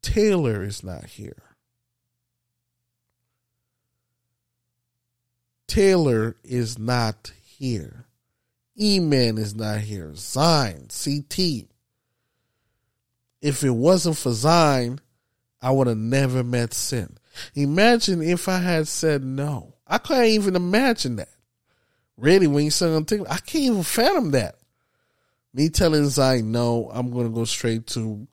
[0.00, 1.42] Taylor is not here.
[5.66, 8.06] Taylor is not here.
[8.80, 10.14] E-Man is not here.
[10.14, 11.68] Zion, CT.
[13.42, 15.02] If it wasn't for Zion,
[15.66, 17.16] I would have never met Sin.
[17.56, 19.74] Imagine if I had said no.
[19.84, 21.30] I can't even imagine that.
[22.16, 24.54] Really, when you on TikTok, I can't even fathom that.
[25.52, 28.28] Me telling Zion no, I'm gonna go straight to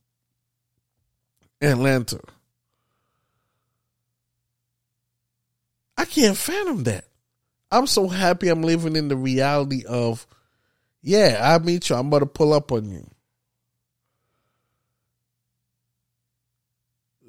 [1.60, 2.20] Atlanta.
[5.98, 7.06] I can't fathom that.
[7.72, 10.28] I'm so happy I'm living in the reality of,
[11.02, 11.96] yeah, I meet you.
[11.96, 13.10] I'm about to pull up on you.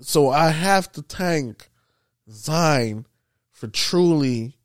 [0.00, 1.68] So I have to thank
[2.30, 3.06] Zion
[3.52, 4.56] for truly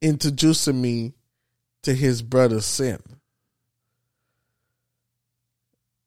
[0.00, 1.14] introducing me
[1.82, 3.00] to his brother Sin.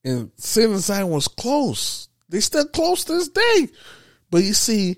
[0.03, 2.09] And Sin and Zion was close.
[2.29, 3.69] They still close to this day.
[4.29, 4.97] But you see,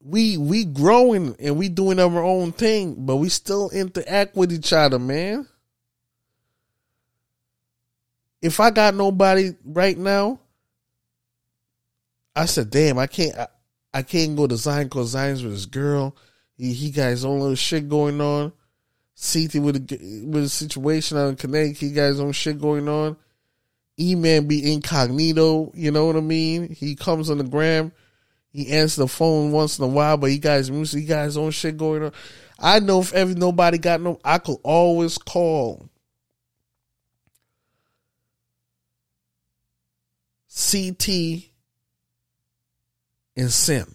[0.00, 4.72] we we growing and we doing our own thing, but we still interact with each
[4.72, 5.48] other, man.
[8.42, 10.40] If I got nobody right now,
[12.36, 13.48] I said, "Damn, I can't, I,
[13.92, 16.16] I can't go to Zion because Zion's with his girl.
[16.56, 18.52] He he got his own little shit going on.
[19.16, 22.88] CT with a with a situation out in Connecticut, he got his own shit going
[22.88, 23.16] on.
[23.98, 26.74] E man be incognito, you know what I mean?
[26.74, 27.92] He comes on the gram."
[28.54, 31.24] He answers the phone once in a while, but he got his music, he got
[31.24, 32.12] his own shit going on.
[32.56, 35.88] I know if ever nobody got no, I could always call
[40.48, 41.50] CT
[43.36, 43.86] and Sin.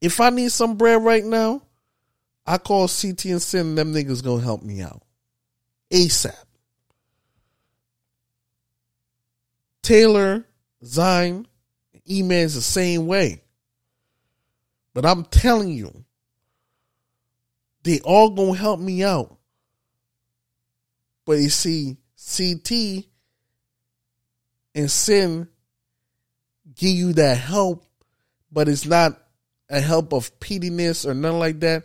[0.00, 1.62] If I need some bread right now,
[2.46, 5.02] I call CT and Sin, them niggas gonna help me out.
[5.90, 6.34] ASAP.
[9.82, 10.46] Taylor,
[10.84, 11.46] Zion,
[12.08, 13.42] E-Man's the same way.
[14.92, 16.04] But I'm telling you,
[17.82, 19.36] they all gonna help me out.
[21.26, 23.04] But you see, CT
[24.74, 25.48] and Sin
[26.76, 27.84] give you that help,
[28.50, 29.20] but it's not
[29.68, 31.84] a help of pettiness or nothing like that.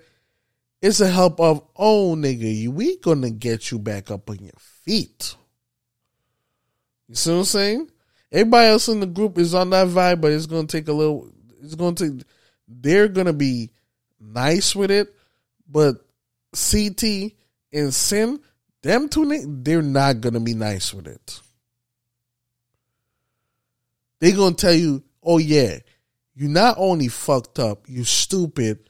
[0.81, 4.51] It's a help of, oh nigga, we gonna get you back up on your
[4.85, 5.35] feet.
[7.07, 7.91] You see what I'm saying?
[8.31, 11.31] Everybody else in the group is on that vibe, but it's gonna take a little.
[11.61, 12.23] It's gonna take.
[12.67, 13.71] They're gonna be
[14.19, 15.13] nice with it,
[15.67, 15.95] but
[16.53, 17.33] CT
[17.73, 18.39] and Sin,
[18.83, 19.25] them two,
[19.63, 21.41] they're not gonna be nice with it.
[24.19, 25.79] They're gonna tell you, "Oh yeah,
[26.35, 28.89] you not only fucked up, you stupid,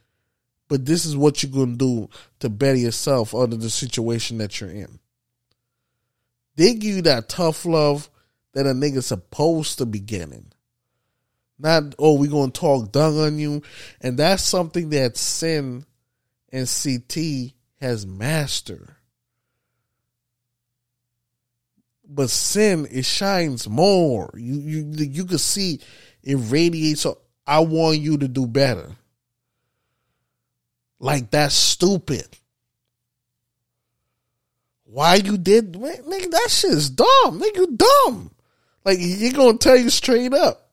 [0.68, 4.72] but this is what you're gonna do to better yourself under the situation that you're
[4.72, 5.00] in."
[6.56, 8.10] They give you that tough love
[8.54, 10.52] that a nigga supposed to be getting.
[11.58, 13.62] Not, oh, we gonna talk dung on you.
[14.02, 15.86] And that's something that Sin
[16.52, 18.96] and CT has mastered.
[22.12, 24.32] But Sin, it shines more.
[24.36, 25.80] You you you can see
[26.24, 27.02] it radiates.
[27.02, 28.90] So I want you to do better.
[31.00, 32.28] Like that's stupid.
[34.86, 36.32] Why you did, nigga?
[36.32, 37.40] That shit is dumb.
[37.40, 38.32] Nigga, you dumb.
[38.84, 40.68] Like he gonna tell you straight up.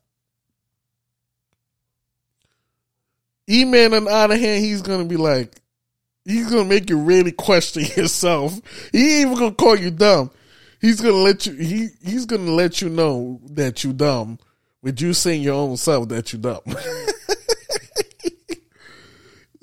[3.49, 5.53] E Man on the other hand, he's gonna be like,
[6.25, 8.59] he's gonna make you really question yourself.
[8.91, 10.31] He ain't even gonna call you dumb.
[10.81, 14.39] He's gonna let you he he's gonna let you know that you dumb
[14.83, 16.61] with you saying your own self that you dumb.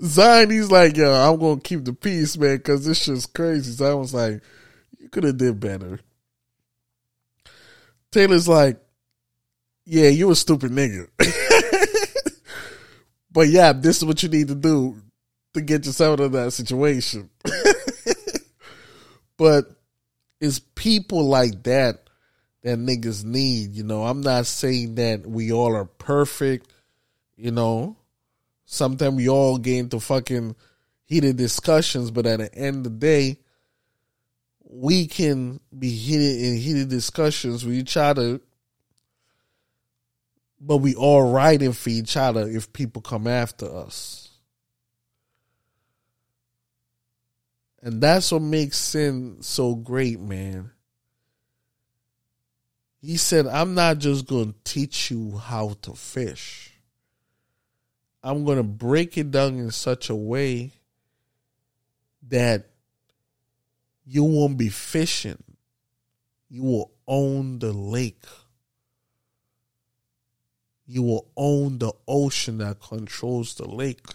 [0.04, 3.72] Zion, he's like, yo, I'm gonna keep the peace, man, because this shit's crazy.
[3.72, 4.42] Zion was like,
[5.00, 6.00] you could have did better.
[8.12, 8.80] Taylor's like,
[9.86, 11.08] yeah, you a stupid nigga.
[13.32, 14.98] but yeah, this is what you need to do
[15.54, 17.30] to get yourself out of that situation.
[19.38, 19.66] but
[20.44, 22.10] it's people like that
[22.64, 23.72] that niggas need.
[23.72, 26.70] You know, I'm not saying that we all are perfect.
[27.38, 27.96] You know,
[28.66, 30.58] sometimes we all get into fucking
[31.06, 33.38] heated discussions, but at the end of the day,
[34.66, 38.42] we can be heated in heated discussions with each other,
[40.60, 44.23] but we all riding for each other if people come after us.
[47.84, 50.72] And that's what makes sin so great, man.
[53.02, 56.72] He said, I'm not just going to teach you how to fish.
[58.24, 60.72] I'm going to break it down in such a way
[62.30, 62.70] that
[64.06, 65.44] you won't be fishing.
[66.48, 68.24] You will own the lake.
[70.86, 74.06] You will own the ocean that controls the lake.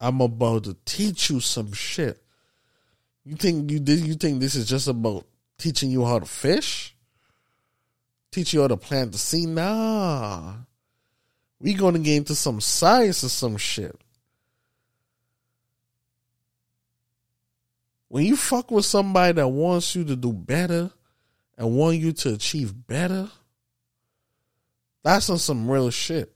[0.00, 2.22] I'm about to teach you some shit.
[3.24, 5.26] You think you did you think this is just about
[5.58, 6.96] teaching you how to fish?
[8.32, 9.48] Teach you how to plant the seed?
[9.48, 10.54] Nah.
[11.60, 13.94] We gonna get into some science or some shit.
[18.08, 20.90] When you fuck with somebody that wants you to do better
[21.58, 23.28] and want you to achieve better,
[25.04, 26.34] that's on some real shit.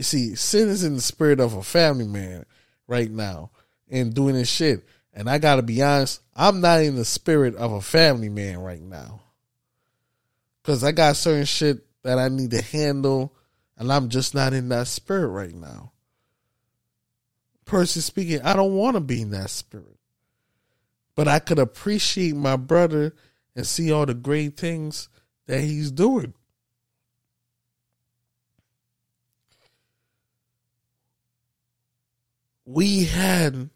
[0.00, 2.46] You see, sin is in the spirit of a family man
[2.86, 3.50] right now
[3.86, 4.82] and doing this shit.
[5.12, 8.80] And I gotta be honest, I'm not in the spirit of a family man right
[8.80, 9.20] now.
[10.62, 13.34] Cause I got certain shit that I need to handle,
[13.76, 15.92] and I'm just not in that spirit right now.
[17.66, 19.98] Personally speaking, I don't want to be in that spirit.
[21.14, 23.14] But I could appreciate my brother
[23.54, 25.10] and see all the great things
[25.46, 26.32] that he's doing.
[32.72, 33.68] We had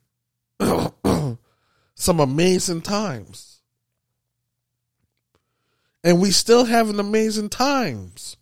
[0.60, 3.60] some amazing times.
[6.04, 8.36] And we still having amazing times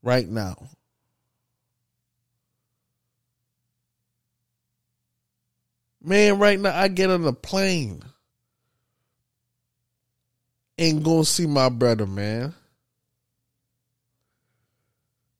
[0.00, 0.68] right now.
[6.00, 8.04] Man, right now I get on a plane
[10.78, 12.54] and go see my brother, man.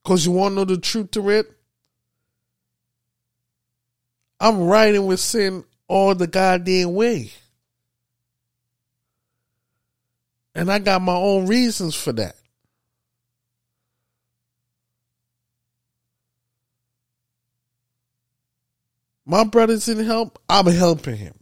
[0.03, 1.60] Cause you wanna know the truth to it?
[4.41, 7.33] I'm riding with sin all the goddamn way.
[10.55, 12.37] And I got my own reasons for that.
[19.27, 21.35] My brother's in help, I'm helping him.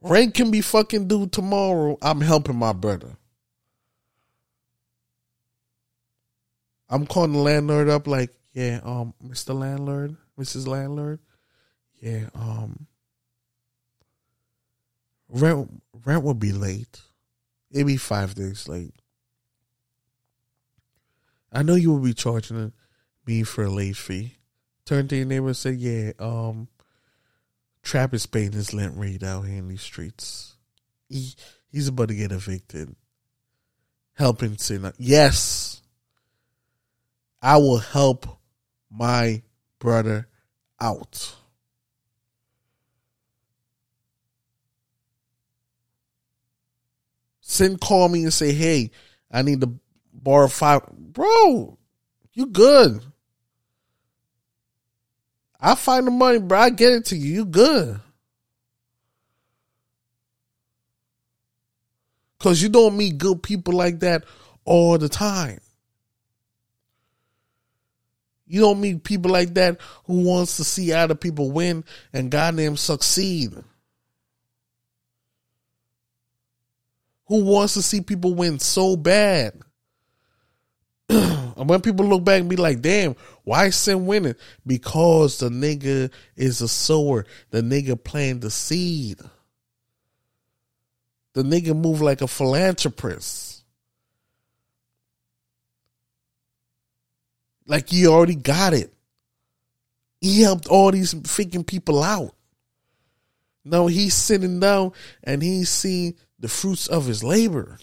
[0.00, 3.16] Rain can be fucking due tomorrow, I'm helping my brother.
[6.88, 9.54] I'm calling the landlord up like, yeah, um, Mr.
[9.54, 10.66] Landlord, Mrs.
[10.66, 11.18] Landlord,
[12.00, 12.86] yeah, um,
[15.28, 17.02] rent rent will be late.
[17.70, 18.94] It'll be five days late.
[21.52, 22.72] I know you will be charging
[23.26, 24.38] me for a late fee.
[24.86, 26.68] Turn to your neighbor and say, yeah, um,
[27.82, 30.56] Travis paying his rent rate out here in these streets.
[31.10, 31.34] He
[31.70, 32.96] he's about to get evicted.
[34.14, 34.90] Helping sin.
[34.96, 35.82] Yes.
[37.42, 38.35] I will help
[38.96, 39.42] my
[39.78, 40.26] brother
[40.80, 41.34] out.
[47.40, 48.90] Sin call me and say, hey,
[49.30, 49.72] I need to
[50.12, 50.82] borrow five.
[50.90, 51.78] Bro,
[52.32, 53.00] you good.
[55.60, 56.58] I find the money, bro.
[56.58, 57.32] I get it to you.
[57.32, 58.00] You good.
[62.38, 64.24] Cause you don't meet good people like that
[64.64, 65.58] all the time.
[68.46, 72.76] You don't meet people like that who wants to see other people win and goddamn
[72.76, 73.52] succeed.
[77.26, 79.54] Who wants to see people win so bad.
[81.08, 84.36] and when people look back and be like, damn, why is Sin winning?
[84.64, 87.26] Because the nigga is a sower.
[87.50, 89.18] The nigga planted the seed.
[91.32, 93.55] The nigga move like a philanthropist.
[97.66, 98.92] Like he already got it.
[100.20, 102.34] He helped all these freaking people out.
[103.64, 104.92] Now he's sitting down
[105.24, 107.78] and he's seeing the fruits of his labor.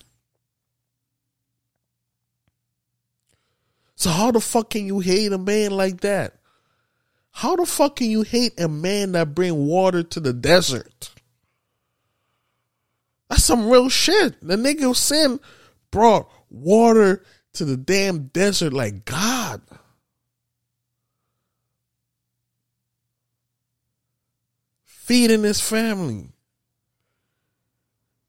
[3.96, 6.36] So how the fuck can you hate a man like that?
[7.32, 11.12] How the fuck can you hate a man that bring water to the desert?
[13.30, 14.36] That's some real shit.
[14.42, 15.40] The nigga sin
[15.90, 17.24] brought water
[17.54, 19.33] to the damn desert like God.
[25.04, 26.30] Feeding his family.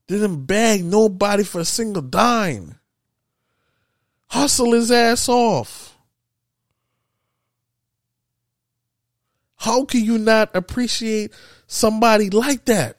[0.08, 2.80] Didn't beg nobody for a single dime.
[4.26, 5.96] Hustle his ass off.
[9.54, 11.32] How can you not appreciate
[11.68, 12.96] somebody like that?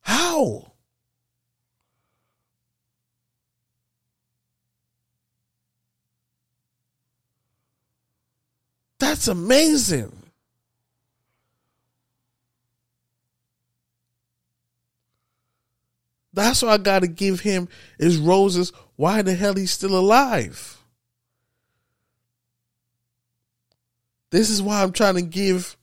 [0.00, 0.67] How?
[8.98, 10.12] That's amazing.
[16.32, 17.68] That's why I got to give him
[17.98, 18.72] his roses.
[18.96, 20.78] Why the hell he's still alive?
[24.30, 25.76] This is why I'm trying to give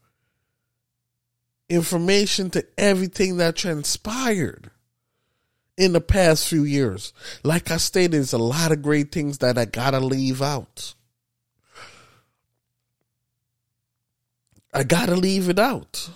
[1.67, 4.69] information to everything that transpired
[5.77, 7.11] in the past few years.
[7.43, 10.93] Like I stated, there's a lot of great things that I gotta leave out.
[14.75, 16.09] I gotta leave it out.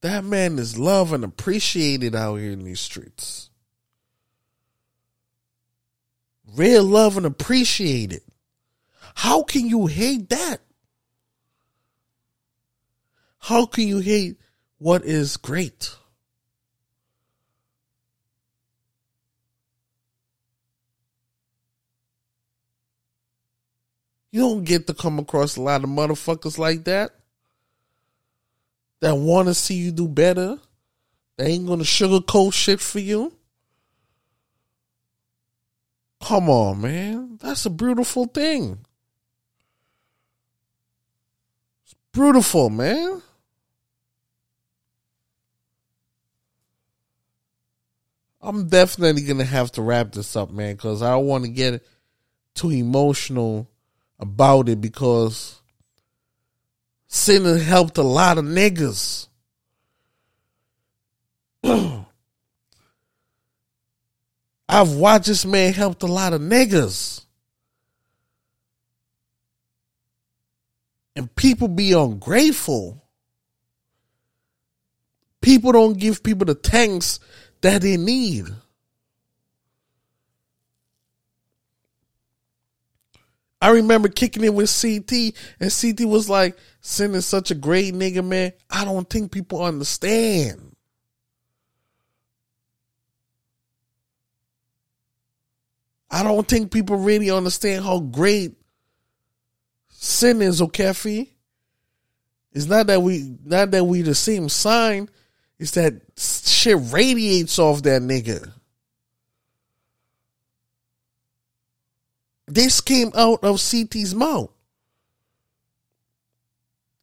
[0.00, 3.50] That man is loved and appreciated out here in these streets.
[6.54, 8.22] Real love and appreciated.
[9.16, 10.60] How can you hate that?
[13.40, 14.36] How can you hate
[14.78, 15.97] what is great?
[24.30, 27.12] You don't get to come across a lot of motherfuckers like that
[29.00, 30.58] that want to see you do better.
[31.36, 33.32] They ain't gonna sugarcoat shit for you.
[36.20, 37.38] Come on, man.
[37.40, 38.78] That's a beautiful thing.
[41.84, 43.22] It's beautiful, man.
[48.40, 51.86] I'm definitely gonna have to wrap this up, man, because I don't want to get
[52.54, 53.68] too emotional
[54.18, 55.58] about it because
[57.08, 59.28] Sin has helped a lot of niggas.
[64.68, 67.24] I've watched this man help a lot of niggas.
[71.16, 73.02] And people be ungrateful.
[75.40, 77.20] People don't give people the thanks
[77.62, 78.44] that they need.
[83.60, 87.92] I remember kicking it with CT, and CT was like, Sin is such a great
[87.92, 88.52] nigga, man.
[88.70, 90.74] I don't think people understand.
[96.10, 98.56] I don't think people really understand how great
[99.90, 101.28] sin is, Okefi.
[102.52, 105.10] It's not that we not that we the same sign,
[105.58, 108.52] it's that shit radiates off that nigga.
[112.48, 114.50] This came out of CT's mouth.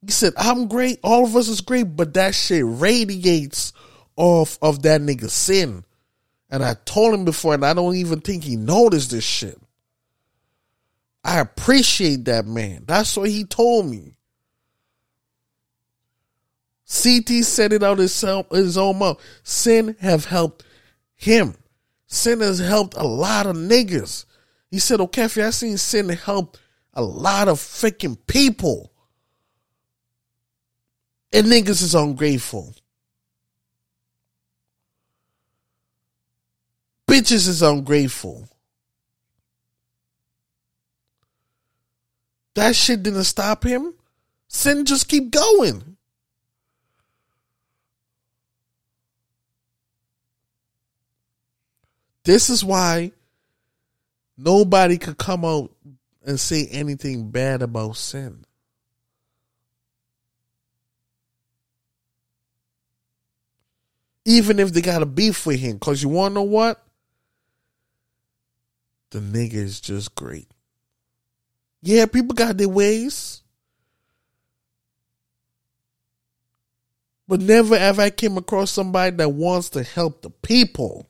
[0.06, 3.74] He said, I'm great, all of us is great, but that shit radiates
[4.16, 5.84] off of that nigga sin.
[6.50, 9.60] And I told him before, and I don't even think he noticed this shit.
[11.24, 12.84] I appreciate that man.
[12.86, 14.14] That's what he told me.
[16.88, 19.20] CT said it out his, his own mouth.
[19.42, 20.64] Sin have helped
[21.16, 21.56] him.
[22.06, 24.26] Sin has helped a lot of niggas.
[24.72, 26.58] He said, if I seen sin help
[26.94, 28.92] a lot of freaking people.
[31.32, 32.74] And niggas is ungrateful.
[37.08, 38.48] Bitches is ungrateful.
[42.56, 43.94] That shit didn't stop him.
[44.48, 45.98] Sin just keep going.
[52.24, 53.12] This is why
[54.38, 55.72] Nobody could come out
[56.26, 58.46] and say anything bad about sin.
[64.26, 65.74] Even if they got a beef with him.
[65.74, 66.84] Because you want to know what?
[69.12, 70.48] The nigga is just great.
[71.82, 73.44] Yeah, people got their ways.
[77.28, 81.08] But never have I came across somebody that wants to help the people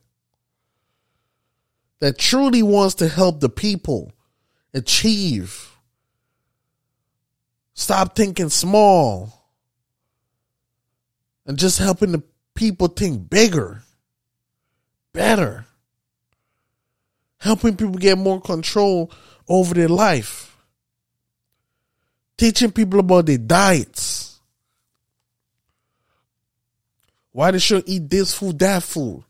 [2.05, 4.11] that truly wants to help the people
[4.75, 5.75] achieve.
[7.73, 9.33] Stop thinking small.
[11.47, 12.21] and just helping the
[12.53, 13.81] people think bigger,
[15.13, 15.65] better,
[17.39, 19.09] helping people get more control
[19.47, 20.55] over their life,
[22.37, 24.39] teaching people about their diets.
[27.31, 29.23] Why they should eat this food, that food.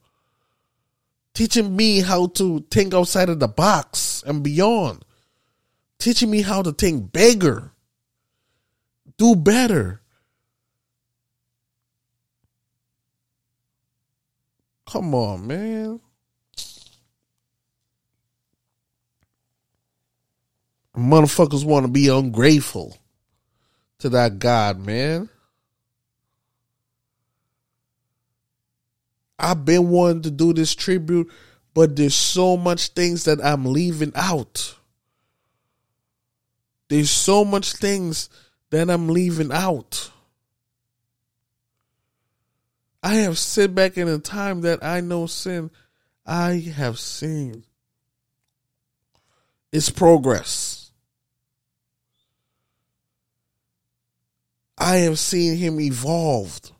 [1.36, 5.04] Teaching me how to think outside of the box and beyond.
[6.00, 7.74] Teaching me how to think bigger.
[9.18, 10.02] Do better.
[14.88, 16.00] Come on, man.
[20.96, 22.98] Motherfuckers want to be ungrateful
[24.00, 25.30] to that God, man.
[29.38, 31.32] I've been wanting to do this tribute,
[31.74, 34.76] but there's so much things that I'm leaving out.
[36.88, 38.30] There's so much things
[38.70, 40.12] that I'm leaving out.
[43.04, 45.70] I have sit back in a time that I know sin.
[46.26, 47.64] I have seen
[49.72, 50.92] its progress.
[54.78, 56.72] I have seen him evolved.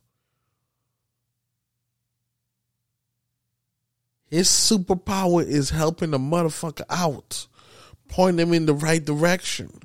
[4.36, 7.48] His superpower is helping the motherfucker out,
[8.10, 9.80] pointing him in the right direction.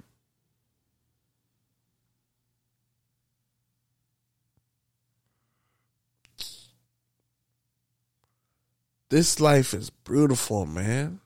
[9.08, 11.20] This life is beautiful, man.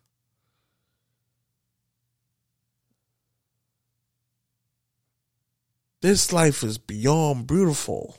[6.02, 8.18] This life is beyond beautiful.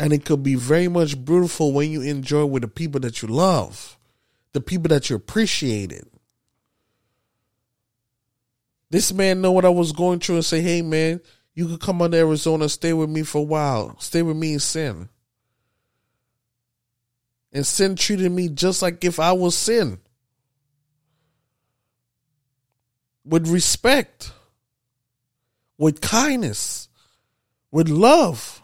[0.00, 3.28] And it could be very much beautiful when you enjoy with the people that you
[3.28, 3.98] love,
[4.54, 6.08] the people that you appreciated.
[8.88, 11.20] This man know what I was going through and say, hey man,
[11.52, 13.94] you could come on to Arizona, stay with me for a while.
[13.98, 15.10] Stay with me in sin.
[17.52, 19.98] And sin treated me just like if I was sin.
[23.22, 24.32] With respect.
[25.76, 26.88] With kindness.
[27.70, 28.59] With love.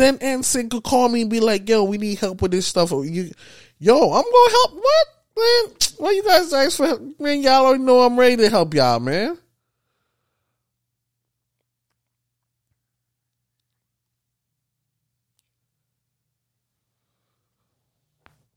[0.00, 2.90] And Sin could call me and be like, yo, we need help with this stuff.
[2.90, 3.30] You,
[3.78, 4.74] yo, I'm gonna help.
[4.74, 5.06] What?
[5.38, 7.20] Man, why you guys ask for help?
[7.20, 9.38] Man, y'all already know I'm ready to help y'all, man.